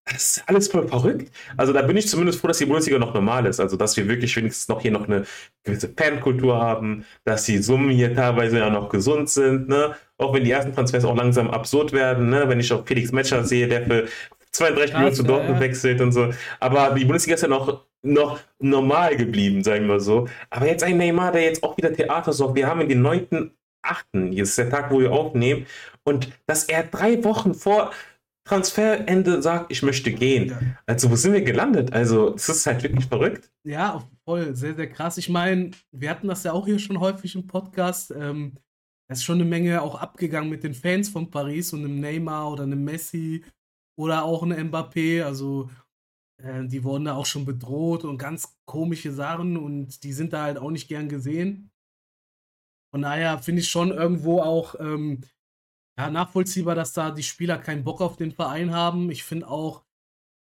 Das 0.08 0.36
ist 0.36 0.48
alles 0.48 0.68
voll 0.68 0.86
verrückt. 0.86 1.32
Also 1.56 1.72
da 1.72 1.82
bin 1.82 1.96
ich 1.96 2.08
zumindest 2.08 2.40
froh, 2.40 2.46
dass 2.46 2.58
die 2.58 2.66
Bundesliga 2.66 2.96
noch 2.98 3.12
normal 3.12 3.44
ist. 3.46 3.58
Also 3.58 3.76
dass 3.76 3.96
wir 3.96 4.06
wirklich 4.06 4.36
wenigstens 4.36 4.68
noch 4.68 4.80
hier 4.80 4.92
noch 4.92 5.08
eine 5.08 5.26
gewisse 5.64 5.88
Fankultur 5.88 6.56
haben, 6.56 7.04
dass 7.24 7.44
die 7.44 7.58
Summen 7.58 7.90
hier 7.90 8.14
teilweise 8.14 8.58
ja 8.58 8.70
noch 8.70 8.88
gesund 8.88 9.28
sind, 9.28 9.68
ne? 9.68 9.96
Auch 10.18 10.32
wenn 10.32 10.44
die 10.44 10.52
ersten 10.52 10.72
Transfers 10.72 11.04
auch 11.04 11.16
langsam 11.16 11.50
absurd 11.50 11.92
werden, 11.92 12.30
ne? 12.30 12.48
Wenn 12.48 12.60
ich 12.60 12.72
auch 12.72 12.86
Felix 12.86 13.10
Metscher 13.10 13.42
sehe, 13.42 13.66
der 13.66 13.82
für 13.82 14.06
32 14.52 14.94
Millionen 14.94 15.14
zu 15.14 15.22
Dortmund 15.24 15.56
ja. 15.56 15.60
wechselt 15.60 16.00
und 16.00 16.12
so. 16.12 16.30
Aber 16.60 16.94
die 16.94 17.04
Bundesliga 17.04 17.34
ist 17.34 17.42
ja 17.42 17.48
noch, 17.48 17.84
noch 18.02 18.38
normal 18.60 19.16
geblieben, 19.16 19.64
sagen 19.64 19.88
wir 19.88 19.98
so. 19.98 20.28
Aber 20.50 20.66
jetzt 20.66 20.84
ein 20.84 20.96
Neymar, 20.98 21.32
der 21.32 21.42
jetzt 21.42 21.64
auch 21.64 21.76
wieder 21.76 21.92
Theater 21.92 22.32
sorgt. 22.32 22.54
Wir 22.54 22.68
haben 22.68 22.80
in 22.80 22.88
den 22.88 23.04
9.8., 23.04 24.30
hier 24.32 24.44
ist 24.44 24.56
der 24.56 24.70
Tag, 24.70 24.90
wo 24.92 25.00
wir 25.00 25.12
aufnehmen, 25.12 25.66
und 26.04 26.30
dass 26.46 26.64
er 26.64 26.84
drei 26.84 27.22
Wochen 27.24 27.54
vor 27.54 27.90
Transferende 28.46 29.42
sagt, 29.42 29.72
ich 29.72 29.82
möchte 29.82 30.12
gehen. 30.12 30.50
Ja. 30.50 30.60
Also, 30.86 31.10
wo 31.10 31.16
sind 31.16 31.32
wir 31.32 31.42
gelandet? 31.42 31.92
Also, 31.92 32.34
es 32.34 32.48
ist 32.48 32.64
halt 32.66 32.82
wirklich 32.84 33.06
verrückt. 33.06 33.50
Ja, 33.64 34.08
voll, 34.24 34.54
sehr, 34.54 34.74
sehr 34.74 34.88
krass. 34.88 35.18
Ich 35.18 35.28
meine, 35.28 35.72
wir 35.90 36.10
hatten 36.10 36.28
das 36.28 36.44
ja 36.44 36.52
auch 36.52 36.64
hier 36.64 36.78
schon 36.78 37.00
häufig 37.00 37.34
im 37.34 37.48
Podcast. 37.48 38.12
Ähm, 38.12 38.56
es 39.08 39.18
ist 39.18 39.24
schon 39.24 39.40
eine 39.40 39.44
Menge 39.44 39.82
auch 39.82 39.96
abgegangen 39.96 40.48
mit 40.48 40.62
den 40.62 40.74
Fans 40.74 41.08
von 41.08 41.30
Paris 41.30 41.72
und 41.72 41.84
einem 41.84 41.98
Neymar 41.98 42.52
oder 42.52 42.62
einem 42.62 42.84
Messi 42.84 43.44
oder 43.98 44.24
auch 44.24 44.44
einem 44.44 44.70
Mbappé. 44.70 45.24
Also, 45.24 45.68
äh, 46.40 46.66
die 46.66 46.84
wurden 46.84 47.06
da 47.06 47.16
auch 47.16 47.26
schon 47.26 47.44
bedroht 47.44 48.04
und 48.04 48.18
ganz 48.18 48.56
komische 48.64 49.10
Sachen 49.10 49.56
und 49.56 50.04
die 50.04 50.12
sind 50.12 50.32
da 50.32 50.44
halt 50.44 50.58
auch 50.58 50.70
nicht 50.70 50.86
gern 50.86 51.08
gesehen. 51.08 51.72
Von 52.92 53.02
daher 53.02 53.40
finde 53.40 53.60
ich 53.62 53.68
schon 53.68 53.90
irgendwo 53.90 54.40
auch 54.40 54.76
ähm, 54.78 55.22
ja, 55.98 56.10
nachvollziehbar, 56.10 56.74
dass 56.74 56.92
da 56.92 57.10
die 57.10 57.22
Spieler 57.22 57.58
keinen 57.58 57.84
Bock 57.84 58.00
auf 58.00 58.16
den 58.16 58.32
Verein 58.32 58.72
haben. 58.72 59.10
Ich 59.10 59.24
finde 59.24 59.48
auch, 59.48 59.84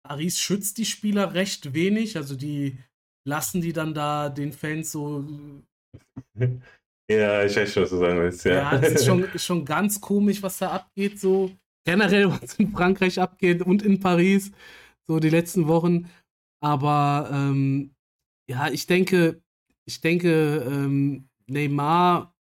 Paris 0.07 0.39
schützt 0.39 0.79
die 0.79 0.85
Spieler 0.85 1.35
recht 1.35 1.75
wenig. 1.75 2.17
Also 2.17 2.37
die 2.37 2.79
lassen 3.27 3.61
die 3.61 3.73
dann 3.73 3.95
da 3.95 4.29
den 4.29 4.53
Fans 4.53 4.93
so. 4.93 5.25
Ja, 7.11 7.45
ich 7.45 7.55
weiß 7.55 7.73
schon, 7.73 7.83
was 7.83 7.91
du 7.91 7.99
sagen 7.99 8.19
willst. 8.19 8.45
Ja, 8.45 8.55
ja 8.73 8.79
das 8.79 8.93
ist 8.93 9.05
schon, 9.05 9.29
schon 9.39 9.65
ganz 9.65 10.01
komisch, 10.01 10.43
was 10.43 10.59
da 10.59 10.71
abgeht. 10.71 11.21
So 11.21 11.53
generell, 11.85 12.31
was 12.43 12.55
in 12.55 12.73
Frankreich 12.73 13.21
abgeht 13.21 13.63
und 13.63 13.83
in 13.83 14.01
Paris, 14.01 14.51
so 15.07 15.21
die 15.21 15.31
letzten 15.31 15.69
Wochen. 15.69 16.09
Aber 16.63 17.29
ähm, 17.31 17.95
ja, 18.49 18.69
ich 18.71 18.87
denke, 18.87 19.43
ich 19.87 20.01
denke, 20.01 20.65
ähm, 20.67 21.29
Neymar 21.47 22.34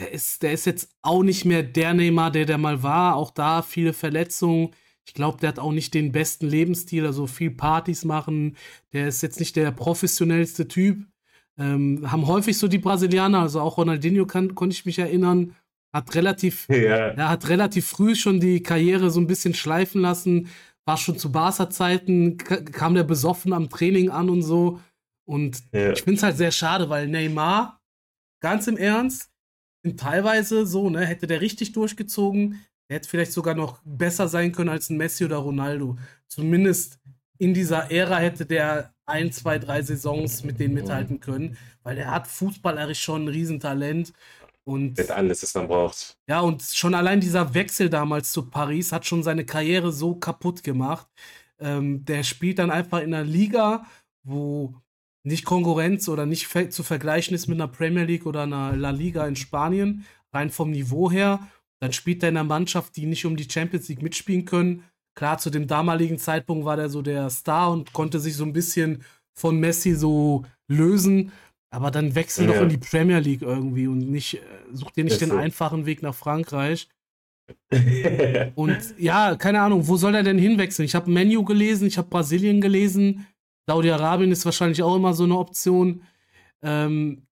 der 0.00 0.12
ist, 0.12 0.42
der 0.42 0.52
ist 0.52 0.64
jetzt 0.64 0.90
auch 1.02 1.22
nicht 1.22 1.44
mehr 1.44 1.62
der 1.62 1.94
Neymar, 1.94 2.30
der 2.30 2.46
der 2.46 2.58
mal 2.58 2.82
war. 2.82 3.16
Auch 3.16 3.30
da 3.30 3.62
viele 3.62 3.92
Verletzungen. 3.92 4.70
Ich 5.06 5.14
glaube, 5.14 5.38
der 5.38 5.50
hat 5.50 5.58
auch 5.58 5.72
nicht 5.72 5.92
den 5.94 6.12
besten 6.12 6.46
Lebensstil, 6.46 7.04
also 7.06 7.26
viel 7.26 7.50
Partys 7.50 8.04
machen. 8.04 8.56
Der 8.92 9.08
ist 9.08 9.22
jetzt 9.22 9.40
nicht 9.40 9.56
der 9.56 9.70
professionellste 9.72 10.68
Typ. 10.68 11.04
Ähm, 11.58 12.10
haben 12.10 12.26
häufig 12.26 12.56
so 12.56 12.68
die 12.68 12.78
Brasilianer, 12.78 13.40
also 13.40 13.60
auch 13.60 13.76
Ronaldinho 13.76 14.24
kann, 14.24 14.54
konnte 14.54 14.74
ich 14.74 14.86
mich 14.86 14.98
erinnern, 14.98 15.54
hat 15.92 16.14
relativ, 16.14 16.66
ja. 16.70 17.08
er 17.08 17.28
hat 17.28 17.48
relativ 17.48 17.86
früh 17.86 18.14
schon 18.14 18.40
die 18.40 18.62
Karriere 18.62 19.10
so 19.10 19.20
ein 19.20 19.26
bisschen 19.26 19.54
schleifen 19.54 20.00
lassen. 20.00 20.48
War 20.86 20.96
schon 20.96 21.18
zu 21.18 21.30
Barca-Zeiten, 21.30 22.38
kam 22.38 22.94
der 22.94 23.04
besoffen 23.04 23.52
am 23.52 23.68
Training 23.68 24.08
an 24.08 24.30
und 24.30 24.42
so. 24.42 24.80
Und 25.26 25.58
ja. 25.72 25.92
ich 25.92 26.02
finde 26.02 26.16
es 26.16 26.22
halt 26.22 26.38
sehr 26.38 26.52
schade, 26.52 26.88
weil 26.88 27.06
Neymar, 27.06 27.80
ganz 28.40 28.66
im 28.66 28.78
Ernst, 28.78 29.29
teilweise 29.96 30.66
so, 30.66 30.90
ne, 30.90 31.06
hätte 31.06 31.26
der 31.26 31.40
richtig 31.40 31.72
durchgezogen, 31.72 32.60
der 32.88 32.96
hätte 32.96 33.08
vielleicht 33.08 33.32
sogar 33.32 33.54
noch 33.54 33.80
besser 33.84 34.28
sein 34.28 34.52
können 34.52 34.68
als 34.68 34.90
ein 34.90 34.96
Messi 34.96 35.24
oder 35.24 35.36
Ronaldo. 35.36 35.96
Zumindest 36.26 36.98
in 37.38 37.54
dieser 37.54 37.90
Ära 37.90 38.18
hätte 38.18 38.44
der 38.46 38.92
ein, 39.06 39.32
zwei, 39.32 39.58
drei 39.58 39.82
Saisons 39.82 40.44
mit 40.44 40.60
denen 40.60 40.74
mithalten 40.74 41.20
können, 41.20 41.56
weil 41.82 41.98
er 41.98 42.10
hat 42.10 42.26
fußballerisch 42.26 43.00
schon 43.00 43.24
ein 43.24 43.28
Riesentalent. 43.28 44.12
Und 44.64 44.98
Mit 44.98 45.10
alles, 45.10 45.42
was 45.42 45.54
man 45.54 45.68
braucht. 45.68 46.18
Ja, 46.28 46.40
und 46.40 46.62
schon 46.62 46.94
allein 46.94 47.20
dieser 47.20 47.54
Wechsel 47.54 47.88
damals 47.88 48.30
zu 48.32 48.48
Paris 48.50 48.92
hat 48.92 49.06
schon 49.06 49.22
seine 49.22 49.44
Karriere 49.44 49.90
so 49.90 50.14
kaputt 50.14 50.62
gemacht. 50.62 51.08
Ähm, 51.58 52.04
der 52.04 52.22
spielt 52.22 52.58
dann 52.58 52.70
einfach 52.70 53.00
in 53.00 53.14
einer 53.14 53.24
Liga, 53.24 53.86
wo 54.22 54.74
nicht 55.22 55.44
Konkurrenz 55.44 56.08
oder 56.08 56.26
nicht 56.26 56.48
zu 56.72 56.82
vergleichen 56.82 57.34
ist 57.34 57.46
mit 57.46 57.60
einer 57.60 57.68
Premier 57.68 58.04
League 58.04 58.26
oder 58.26 58.42
einer 58.42 58.76
La 58.76 58.90
Liga 58.90 59.26
in 59.26 59.36
Spanien, 59.36 60.04
rein 60.32 60.50
vom 60.50 60.70
Niveau 60.70 61.10
her, 61.10 61.40
dann 61.80 61.92
spielt 61.92 62.22
er 62.22 62.28
in 62.28 62.36
einer 62.36 62.48
Mannschaft, 62.48 62.96
die 62.96 63.06
nicht 63.06 63.24
um 63.26 63.36
die 63.36 63.48
Champions 63.50 63.88
League 63.88 64.02
mitspielen 64.02 64.44
können. 64.44 64.84
Klar, 65.14 65.38
zu 65.38 65.50
dem 65.50 65.66
damaligen 65.66 66.18
Zeitpunkt 66.18 66.64
war 66.64 66.76
der 66.76 66.88
so 66.88 67.02
der 67.02 67.30
Star 67.30 67.72
und 67.72 67.92
konnte 67.92 68.20
sich 68.20 68.36
so 68.36 68.44
ein 68.44 68.52
bisschen 68.52 69.02
von 69.34 69.58
Messi 69.58 69.94
so 69.94 70.44
lösen. 70.68 71.32
Aber 71.72 71.90
dann 71.90 72.14
wechsel 72.14 72.46
ja. 72.46 72.52
doch 72.52 72.62
in 72.62 72.68
die 72.68 72.78
Premier 72.78 73.18
League 73.18 73.42
irgendwie 73.42 73.86
und 73.86 74.10
nicht, 74.10 74.34
äh, 74.34 74.40
such 74.72 74.90
dir 74.90 75.04
nicht 75.04 75.20
den 75.20 75.30
so. 75.30 75.36
einfachen 75.36 75.86
Weg 75.86 76.02
nach 76.02 76.14
Frankreich. 76.14 76.88
und 78.54 78.78
ja, 78.98 79.34
keine 79.36 79.60
Ahnung, 79.60 79.86
wo 79.88 79.96
soll 79.96 80.14
er 80.14 80.22
denn 80.22 80.38
hinwechseln? 80.38 80.86
Ich 80.86 80.94
habe 80.94 81.10
Menu 81.10 81.44
gelesen, 81.44 81.86
ich 81.86 81.98
habe 81.98 82.08
Brasilien 82.08 82.60
gelesen, 82.60 83.26
Saudi-Arabien 83.66 84.32
ist 84.32 84.44
wahrscheinlich 84.44 84.82
auch 84.82 84.96
immer 84.96 85.14
so 85.14 85.24
eine 85.24 85.36
Option. 85.36 86.02
Ähm, 86.62 87.26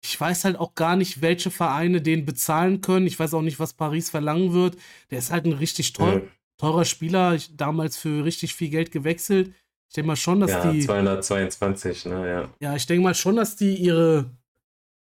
ich 0.00 0.18
weiß 0.20 0.44
halt 0.44 0.56
auch 0.56 0.74
gar 0.74 0.96
nicht, 0.96 1.22
welche 1.22 1.50
Vereine 1.50 2.00
den 2.00 2.24
bezahlen 2.24 2.80
können. 2.80 3.06
Ich 3.06 3.18
weiß 3.18 3.34
auch 3.34 3.42
nicht, 3.42 3.58
was 3.58 3.74
Paris 3.74 4.10
verlangen 4.10 4.52
wird. 4.52 4.76
Der 5.10 5.18
ist 5.18 5.32
halt 5.32 5.44
ein 5.44 5.52
richtig 5.52 5.92
teuer, 5.92 6.22
teurer 6.56 6.84
Spieler, 6.84 7.34
ich, 7.34 7.56
damals 7.56 7.96
für 7.96 8.24
richtig 8.24 8.54
viel 8.54 8.70
Geld 8.70 8.92
gewechselt. 8.92 9.52
Ich 9.88 9.94
denke 9.94 10.08
mal 10.08 10.16
schon, 10.16 10.40
dass 10.40 10.50
ja, 10.50 10.70
die. 10.70 10.80
222, 10.80 12.06
ne, 12.06 12.28
ja. 12.28 12.48
Ja, 12.60 12.76
ich 12.76 12.86
denke 12.86 13.02
mal 13.02 13.14
schon, 13.14 13.36
dass 13.36 13.56
die 13.56 13.74
ihre 13.74 14.30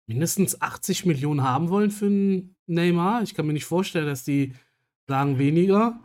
mindestens 0.08 0.62
80 0.62 1.05
Millionen 1.05 1.43
haben 1.43 1.69
wollen 1.69 1.91
für 1.91 2.05
einen 2.05 2.55
Neymar. 2.67 3.23
Ich 3.23 3.34
kann 3.34 3.47
mir 3.47 3.53
nicht 3.53 3.65
vorstellen, 3.65 4.05
dass 4.05 4.23
die 4.23 4.53
sagen 5.08 5.39
weniger. 5.39 5.99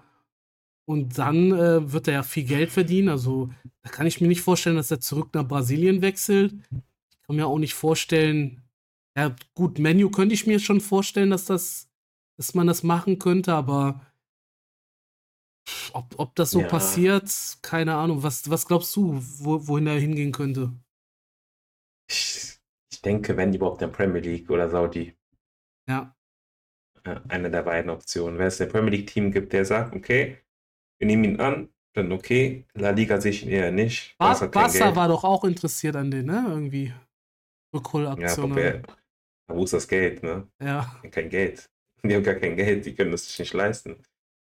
Und 0.91 1.19
dann 1.19 1.53
äh, 1.53 1.93
wird 1.93 2.09
er 2.09 2.15
ja 2.15 2.23
viel 2.25 2.43
Geld 2.43 2.73
verdienen. 2.73 3.11
Also 3.11 3.49
da 3.83 3.91
kann 3.91 4.09
ich 4.09 4.21
mir 4.21 4.27
nicht 4.27 4.41
vorstellen, 4.41 4.75
dass 4.75 4.91
er 4.91 4.99
zurück 4.99 5.33
nach 5.35 5.47
Brasilien 5.47 6.03
wechselt. 6.03 6.53
Ich 6.73 7.23
kann 7.23 7.37
mir 7.37 7.47
auch 7.47 7.61
nicht 7.61 7.75
vorstellen, 7.75 8.61
ja 9.17 9.37
gut, 9.55 9.79
Menu 9.79 10.11
könnte 10.11 10.35
ich 10.35 10.49
mir 10.49 10.59
schon 10.59 10.81
vorstellen, 10.81 11.31
dass 11.31 11.45
das, 11.45 11.89
dass 12.37 12.55
man 12.55 12.67
das 12.67 12.83
machen 12.83 13.21
könnte, 13.21 13.55
aber 13.55 14.05
ob, 15.93 16.13
ob 16.19 16.35
das 16.35 16.51
so 16.51 16.63
ja. 16.63 16.67
passiert, 16.67 17.31
keine 17.63 17.95
Ahnung. 17.95 18.25
Was, 18.25 18.51
was 18.51 18.67
glaubst 18.67 18.97
du, 18.97 19.15
wo, 19.39 19.69
wohin 19.69 19.87
er 19.87 20.01
hingehen 20.01 20.33
könnte? 20.33 20.73
Ich, 22.11 22.59
ich 22.91 23.01
denke, 23.01 23.37
wenn 23.37 23.55
überhaupt 23.55 23.81
in 23.83 23.93
Premier 23.93 24.23
League 24.23 24.51
oder 24.51 24.69
Saudi. 24.69 25.17
Ja. 25.89 26.17
Eine 27.29 27.49
der 27.49 27.63
beiden 27.63 27.93
Optionen. 27.93 28.41
Wenn 28.41 28.49
es 28.49 28.61
ein 28.61 28.69
Premier 28.69 28.91
League-Team 28.91 29.31
gibt, 29.31 29.53
der 29.53 29.65
sagt, 29.65 29.95
okay, 29.95 30.39
wir 31.01 31.07
nehmen 31.07 31.25
ihn 31.25 31.41
an, 31.41 31.71
dann 31.95 32.13
okay. 32.13 32.67
La 32.75 32.91
Liga 32.91 33.21
sehe 33.21 33.33
ich 33.33 33.45
ihn 33.45 33.51
eher 33.51 33.73
nicht. 33.73 34.17
Barca, 34.19 34.47
Barca 34.47 34.95
war 34.95 35.09
doch 35.09 35.25
auch 35.25 35.45
interessiert 35.45 35.97
an 35.97 36.11
den, 36.11 36.27
ne? 36.27 36.45
Irgendwie. 36.49 36.93
Rückholaktion. 37.75 38.57
Ja, 38.57 38.83
wo 39.49 39.65
ist 39.65 39.73
das 39.73 39.89
Geld, 39.89 40.23
ne? 40.23 40.47
Ja. 40.63 41.01
Kein 41.11 41.31
Geld. 41.31 41.69
Die 42.05 42.15
haben 42.15 42.23
gar 42.23 42.35
kein 42.35 42.57
Geld, 42.57 42.87
die 42.87 42.95
können 42.95 43.11
das 43.11 43.27
sich 43.27 43.39
nicht 43.39 43.55
leisten. 43.55 44.03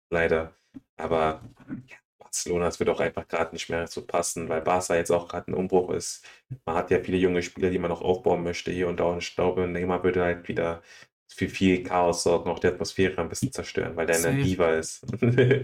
Leider. 0.09 0.53
Aber 0.97 1.41
ja, 1.87 1.97
Barcelona, 2.17 2.65
das 2.65 2.79
wird 2.79 2.89
auch 2.89 2.99
einfach 2.99 3.27
gerade 3.27 3.53
nicht 3.53 3.69
mehr 3.69 3.87
so 3.87 4.05
passen, 4.05 4.49
weil 4.49 4.61
Barca 4.61 4.95
jetzt 4.95 5.11
auch 5.11 5.27
gerade 5.27 5.51
ein 5.51 5.55
Umbruch 5.55 5.91
ist. 5.91 6.25
Man 6.65 6.75
hat 6.75 6.91
ja 6.91 6.99
viele 6.99 7.17
junge 7.17 7.43
Spieler, 7.43 7.69
die 7.69 7.79
man 7.79 7.89
noch 7.89 8.01
aufbauen 8.01 8.43
möchte 8.43 8.71
hier 8.71 8.87
und 8.87 8.99
da. 8.99 9.05
Und 9.05 9.19
ich 9.19 9.35
glaube, 9.35 9.67
Neymar 9.67 10.03
würde 10.03 10.23
halt 10.23 10.47
wieder 10.47 10.81
für 11.27 11.49
viel 11.49 11.83
Chaos 11.83 12.23
sorgen, 12.23 12.49
auch 12.49 12.59
die 12.59 12.67
Atmosphäre 12.67 13.21
ein 13.21 13.29
bisschen 13.29 13.51
zerstören, 13.51 13.95
weil 13.95 14.07
der 14.07 14.17
eine 14.17 14.41
Diva 14.41 14.69
ist. 14.75 15.05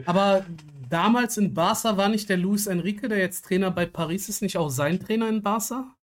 Aber 0.06 0.46
damals 0.90 1.38
in 1.38 1.54
Barca 1.54 1.98
war 1.98 2.10
nicht 2.10 2.30
der 2.30 2.38
Luis 2.38 2.68
Enrique, 2.68 3.08
der 3.08 3.18
jetzt 3.18 3.46
Trainer 3.46 3.72
bei 3.72 3.86
Paris 3.86 4.30
ist, 4.30 4.42
nicht 4.42 4.58
auch 4.58 4.70
sein 4.70 5.00
Trainer 5.00 5.30
in 5.30 5.42
Barca? 5.42 5.96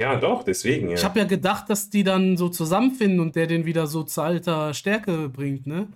Ja, 0.00 0.16
doch, 0.16 0.42
deswegen, 0.42 0.88
ja. 0.88 0.94
Ich 0.94 1.04
habe 1.04 1.20
ja 1.20 1.24
gedacht, 1.24 1.70
dass 1.70 1.90
die 1.90 2.02
dann 2.02 2.36
so 2.36 2.48
zusammenfinden 2.48 3.20
und 3.20 3.36
der 3.36 3.46
den 3.46 3.66
wieder 3.66 3.86
so 3.86 4.02
zu 4.02 4.22
alter 4.22 4.74
Stärke 4.74 5.28
bringt, 5.28 5.66
ne? 5.66 5.88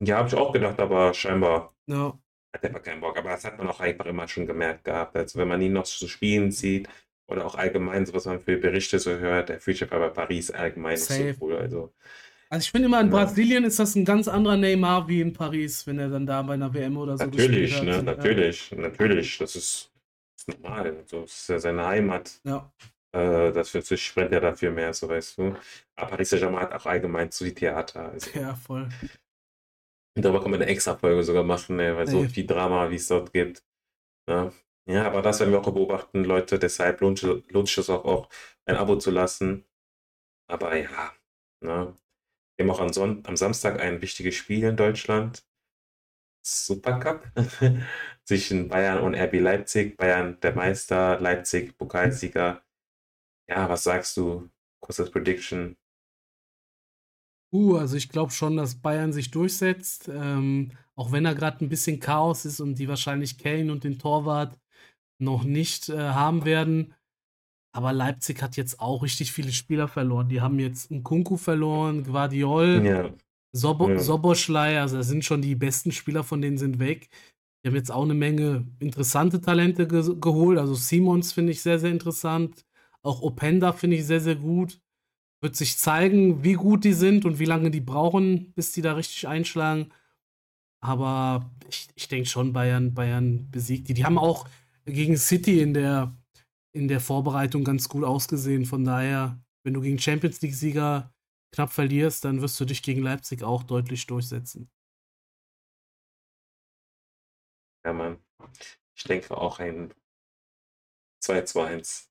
Ja, 0.00 0.18
habe 0.18 0.28
ich 0.28 0.34
auch 0.34 0.52
gedacht, 0.52 0.80
aber 0.80 1.14
scheinbar 1.14 1.72
ja. 1.86 2.18
hat 2.52 2.64
er 2.64 2.70
keinen 2.80 3.00
Bock. 3.00 3.16
Aber 3.16 3.30
das 3.30 3.44
hat 3.44 3.58
man 3.58 3.68
auch 3.68 3.80
einfach 3.80 4.06
immer 4.06 4.26
schon 4.26 4.46
gemerkt 4.46 4.84
gehabt. 4.84 5.16
Also 5.16 5.38
wenn 5.38 5.48
man 5.48 5.62
ihn 5.62 5.72
noch 5.72 5.84
zu 5.84 6.08
spielen 6.08 6.50
sieht 6.50 6.88
oder 7.28 7.46
auch 7.46 7.54
allgemein, 7.54 8.04
so 8.04 8.14
was 8.14 8.26
man 8.26 8.40
für 8.40 8.56
Berichte 8.56 8.98
so 8.98 9.12
hört, 9.12 9.50
der 9.50 9.60
fühlt 9.60 9.78
sich 9.78 9.88
bei 9.88 10.08
Paris 10.08 10.50
allgemein 10.50 10.94
nicht 10.94 11.04
so 11.04 11.22
cool. 11.40 11.56
Also 11.56 11.92
also 12.50 12.64
ich 12.64 12.70
finde 12.70 12.86
immer, 12.86 13.00
in 13.00 13.10
Brasilien 13.10 13.64
ist 13.64 13.78
das 13.78 13.94
ein 13.94 14.04
ganz 14.04 14.28
anderer 14.28 14.56
Neymar 14.56 15.08
wie 15.08 15.20
in 15.20 15.32
Paris, 15.32 15.86
wenn 15.86 15.98
er 15.98 16.08
dann 16.08 16.26
da 16.26 16.42
bei 16.42 16.54
einer 16.54 16.72
WM 16.72 16.96
oder 16.96 17.16
so 17.16 17.24
natürlich. 17.24 17.82
Ne? 17.82 18.02
Natürlich, 18.02 18.70
ja. 18.70 18.78
natürlich. 18.78 19.38
Das 19.38 19.56
ist, 19.56 19.90
ist 20.36 20.48
normal. 20.48 21.04
Das 21.10 21.32
ist 21.32 21.48
ja 21.48 21.58
seine 21.58 21.86
Heimat. 21.86 22.40
Ja. 22.44 22.72
Äh, 23.14 23.62
sich 23.62 24.04
sprennt 24.04 24.32
er 24.32 24.40
dafür 24.40 24.70
mehr, 24.70 24.92
so 24.92 25.08
weißt 25.08 25.38
du. 25.38 25.56
Aber 25.94 26.10
Paris 26.10 26.30
Saint-Germain 26.30 26.62
hat 26.62 26.72
auch 26.72 26.86
allgemein 26.86 27.30
zu 27.30 27.44
die 27.44 27.54
Theater. 27.54 28.10
Also. 28.10 28.38
Ja, 28.38 28.54
voll. 28.54 28.88
Darüber 30.16 30.40
kann 30.40 30.50
man 30.50 30.62
eine 30.62 30.70
extra 30.70 30.96
Folge 30.96 31.22
sogar 31.24 31.42
machen, 31.42 31.78
ey, 31.80 31.96
weil 31.96 32.06
so 32.06 32.22
Ey. 32.22 32.28
viel 32.28 32.46
Drama, 32.46 32.90
wie 32.90 32.96
es 32.96 33.08
dort 33.08 33.32
gibt. 33.32 33.64
Ja. 34.28 34.52
ja, 34.86 35.06
aber 35.06 35.22
das 35.22 35.40
werden 35.40 35.52
wir 35.52 35.60
auch 35.60 35.72
beobachten, 35.72 36.24
Leute. 36.24 36.58
Deshalb 36.58 37.00
lohnt, 37.00 37.22
lohnt 37.22 37.66
sich 37.66 37.76
das 37.76 37.90
auch, 37.90 38.04
auch, 38.04 38.28
ein 38.64 38.76
Abo 38.76 38.96
zu 38.96 39.10
lassen. 39.10 39.64
Aber 40.48 40.76
ja, 40.76 41.12
ne? 41.60 41.96
Wir 42.56 42.64
haben 42.64 42.70
auch 42.70 42.80
am, 42.80 42.92
Son 42.92 43.22
am 43.26 43.36
Samstag 43.36 43.80
ein 43.80 44.00
wichtiges 44.00 44.34
Spiel 44.34 44.64
in 44.64 44.76
Deutschland. 44.76 45.44
Supercup 46.46 47.26
zwischen 48.24 48.68
Bayern 48.68 48.98
und 48.98 49.14
RB 49.14 49.40
Leipzig. 49.40 49.96
Bayern 49.96 50.38
der 50.40 50.54
Meister, 50.54 51.18
Leipzig 51.20 51.76
Pokalsieger. 51.78 52.62
Ja, 53.48 53.68
was 53.68 53.84
sagst 53.84 54.16
du? 54.16 54.50
Kurzes 54.80 55.10
Prediction. 55.10 55.76
Uh, 57.52 57.76
also 57.76 57.96
ich 57.96 58.08
glaube 58.08 58.32
schon, 58.32 58.56
dass 58.56 58.80
Bayern 58.80 59.12
sich 59.12 59.30
durchsetzt. 59.30 60.08
Ähm, 60.08 60.72
auch 60.96 61.12
wenn 61.12 61.24
da 61.24 61.32
gerade 61.32 61.64
ein 61.64 61.68
bisschen 61.68 62.00
Chaos 62.00 62.44
ist 62.44 62.60
und 62.60 62.78
die 62.78 62.88
wahrscheinlich 62.88 63.38
Kane 63.38 63.72
und 63.72 63.84
den 63.84 63.98
Torwart 63.98 64.58
noch 65.18 65.44
nicht 65.44 65.88
äh, 65.88 65.96
haben 65.96 66.44
werden. 66.44 66.94
Aber 67.74 67.92
Leipzig 67.92 68.40
hat 68.40 68.56
jetzt 68.56 68.78
auch 68.78 69.02
richtig 69.02 69.32
viele 69.32 69.52
Spieler 69.52 69.88
verloren. 69.88 70.28
Die 70.28 70.40
haben 70.40 70.60
jetzt 70.60 70.92
einen 70.92 71.02
Kunku 71.02 71.36
verloren, 71.36 72.04
Guardiol, 72.04 72.82
Ja, 72.84 73.10
Sobo 73.52 73.90
ja. 73.90 73.98
Soboschlei, 73.98 74.80
also 74.80 74.96
das 74.96 75.08
sind 75.08 75.24
schon 75.24 75.42
die 75.42 75.56
besten 75.56 75.90
Spieler 75.90 76.22
von 76.22 76.40
denen 76.40 76.56
sind 76.58 76.78
weg. 76.78 77.08
Die 77.62 77.68
haben 77.68 77.76
jetzt 77.76 77.90
auch 77.90 78.04
eine 78.04 78.14
Menge 78.14 78.66
interessante 78.78 79.40
Talente 79.40 79.88
ge 79.88 80.16
geholt. 80.20 80.58
Also 80.58 80.74
Simons 80.74 81.32
finde 81.32 81.52
ich 81.52 81.62
sehr, 81.62 81.78
sehr 81.78 81.90
interessant. 81.90 82.64
Auch 83.02 83.22
Openda 83.22 83.72
finde 83.72 83.96
ich 83.96 84.06
sehr, 84.06 84.20
sehr 84.20 84.36
gut. 84.36 84.80
Wird 85.40 85.56
sich 85.56 85.76
zeigen, 85.76 86.44
wie 86.44 86.54
gut 86.54 86.84
die 86.84 86.92
sind 86.92 87.24
und 87.24 87.38
wie 87.38 87.44
lange 87.44 87.70
die 87.70 87.80
brauchen, 87.80 88.52
bis 88.54 88.72
die 88.72 88.82
da 88.82 88.92
richtig 88.92 89.26
einschlagen. 89.26 89.90
Aber 90.80 91.50
ich, 91.68 91.88
ich 91.96 92.08
denke 92.08 92.28
schon, 92.28 92.52
Bayern, 92.52 92.94
Bayern 92.94 93.50
besiegt 93.50 93.88
die. 93.88 93.94
Die 93.94 94.04
haben 94.04 94.18
auch 94.18 94.46
gegen 94.84 95.16
City 95.16 95.60
in 95.60 95.74
der, 95.74 96.14
in 96.74 96.88
der 96.88 97.00
Vorbereitung 97.00 97.64
ganz 97.64 97.88
gut 97.88 98.04
ausgesehen. 98.04 98.66
Von 98.66 98.84
daher, 98.84 99.40
wenn 99.64 99.74
du 99.74 99.80
gegen 99.80 99.98
Champions 99.98 100.42
League-Sieger 100.42 101.14
knapp 101.54 101.72
verlierst, 101.72 102.24
dann 102.24 102.42
wirst 102.42 102.58
du 102.58 102.64
dich 102.64 102.82
gegen 102.82 103.02
Leipzig 103.02 103.42
auch 103.42 103.62
deutlich 103.62 104.06
durchsetzen. 104.06 104.68
Ja, 107.86 107.92
Mann. 107.92 108.18
Ich 108.96 109.04
denke 109.04 109.36
auch 109.36 109.60
ein 109.60 109.92
2-2-1. 111.22 112.08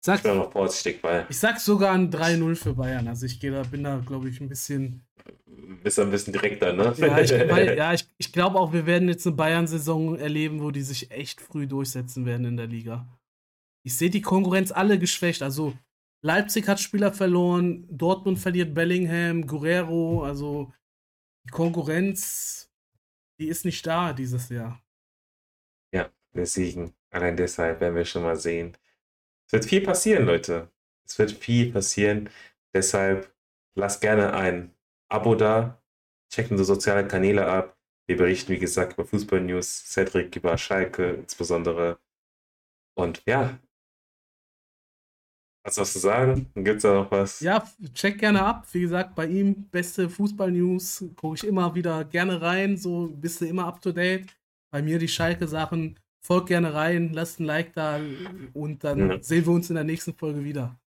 Sag, 0.00 0.18
Ich 0.18 0.22
bin 0.22 0.32
auch 0.32 0.44
noch 0.44 0.52
vorsichtig, 0.52 1.02
weil 1.02 1.26
ich 1.28 1.38
sag 1.38 1.58
sogar 1.58 1.92
ein 1.92 2.10
3-0 2.10 2.54
für 2.54 2.74
Bayern. 2.74 3.08
Also 3.08 3.26
ich 3.26 3.40
gehe 3.40 3.50
da, 3.50 3.62
bin 3.64 3.82
da, 3.82 3.98
glaube 3.98 4.28
ich, 4.28 4.40
ein 4.40 4.48
bisschen. 4.48 5.04
bist 5.82 5.98
ein 5.98 6.10
bisschen 6.10 6.32
direkter, 6.32 6.72
ne? 6.72 6.94
Ja, 6.98 7.18
ich, 7.18 7.30
ja, 7.76 7.92
ich, 7.92 8.08
ich 8.16 8.32
glaube 8.32 8.60
auch, 8.60 8.72
wir 8.72 8.86
werden 8.86 9.08
jetzt 9.08 9.26
eine 9.26 9.34
Bayern-Saison 9.34 10.16
erleben, 10.16 10.62
wo 10.62 10.70
die 10.70 10.82
sich 10.82 11.10
echt 11.10 11.40
früh 11.40 11.66
durchsetzen 11.66 12.26
werden 12.26 12.46
in 12.46 12.56
der 12.56 12.68
Liga. 12.68 13.08
Ich 13.88 13.96
sehe 13.96 14.10
die 14.10 14.20
Konkurrenz 14.20 14.70
alle 14.70 14.98
geschwächt. 14.98 15.42
Also 15.42 15.72
Leipzig 16.20 16.68
hat 16.68 16.78
Spieler 16.78 17.10
verloren, 17.10 17.86
Dortmund 17.88 18.38
verliert 18.38 18.74
Bellingham, 18.74 19.46
Guerrero. 19.46 20.24
Also 20.24 20.74
die 21.46 21.50
Konkurrenz, 21.52 22.70
die 23.40 23.48
ist 23.48 23.64
nicht 23.64 23.86
da 23.86 24.12
dieses 24.12 24.50
Jahr. 24.50 24.78
Ja, 25.90 26.10
deswegen. 26.34 26.92
Allein 27.08 27.34
deshalb 27.38 27.80
werden 27.80 27.94
wir 27.94 28.04
schon 28.04 28.24
mal 28.24 28.36
sehen. 28.36 28.76
Es 29.46 29.54
wird 29.54 29.64
viel 29.64 29.80
passieren, 29.80 30.26
Leute. 30.26 30.70
Es 31.06 31.18
wird 31.18 31.32
viel 31.32 31.72
passieren. 31.72 32.28
Deshalb 32.74 33.34
lasst 33.74 34.02
gerne 34.02 34.34
ein 34.34 34.74
Abo 35.08 35.34
da. 35.34 35.82
Checkt 36.30 36.50
unsere 36.50 36.66
sozialen 36.66 37.08
Kanäle 37.08 37.46
ab. 37.46 37.78
Wir 38.06 38.18
berichten, 38.18 38.52
wie 38.52 38.58
gesagt, 38.58 38.92
über 38.98 39.06
Fußball-News, 39.06 39.86
Cedric 39.86 40.36
über 40.36 40.58
Schalke 40.58 41.12
insbesondere. 41.12 41.98
Und 42.94 43.22
ja. 43.24 43.58
Was 45.68 45.76
hast 45.76 45.94
du 45.96 46.00
zu 46.00 46.06
sagen? 46.06 46.46
Gibt 46.54 46.78
es 46.78 46.82
da 46.82 46.94
noch 46.94 47.10
was? 47.10 47.40
Ja, 47.40 47.62
check 47.92 48.18
gerne 48.18 48.42
ab. 48.42 48.66
Wie 48.72 48.80
gesagt, 48.80 49.14
bei 49.14 49.26
ihm 49.26 49.68
beste 49.70 50.08
Fußball-News. 50.08 51.04
Gucke 51.14 51.34
ich 51.36 51.46
immer 51.46 51.74
wieder 51.74 52.04
gerne 52.06 52.40
rein. 52.40 52.78
So 52.78 53.08
bist 53.08 53.42
du 53.42 53.44
immer 53.44 53.66
up 53.66 53.82
to 53.82 53.92
date. 53.92 54.26
Bei 54.70 54.80
mir 54.80 54.98
die 54.98 55.08
Schalke-Sachen. 55.08 55.98
Folgt 56.20 56.48
gerne 56.48 56.72
rein, 56.72 57.12
lasst 57.12 57.38
ein 57.38 57.44
Like 57.44 57.74
da 57.74 58.00
und 58.54 58.82
dann 58.82 59.10
Ja. 59.10 59.22
sehen 59.22 59.44
wir 59.46 59.52
uns 59.52 59.68
in 59.68 59.76
der 59.76 59.84
nächsten 59.84 60.14
Folge 60.14 60.42
wieder. 60.42 60.78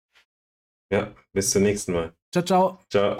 Ja, 0.92 1.14
bis 1.32 1.50
zum 1.50 1.62
nächsten 1.62 1.92
Mal. 1.92 2.12
Ciao, 2.32 2.44
ciao. 2.44 2.78
Ciao. 2.90 3.18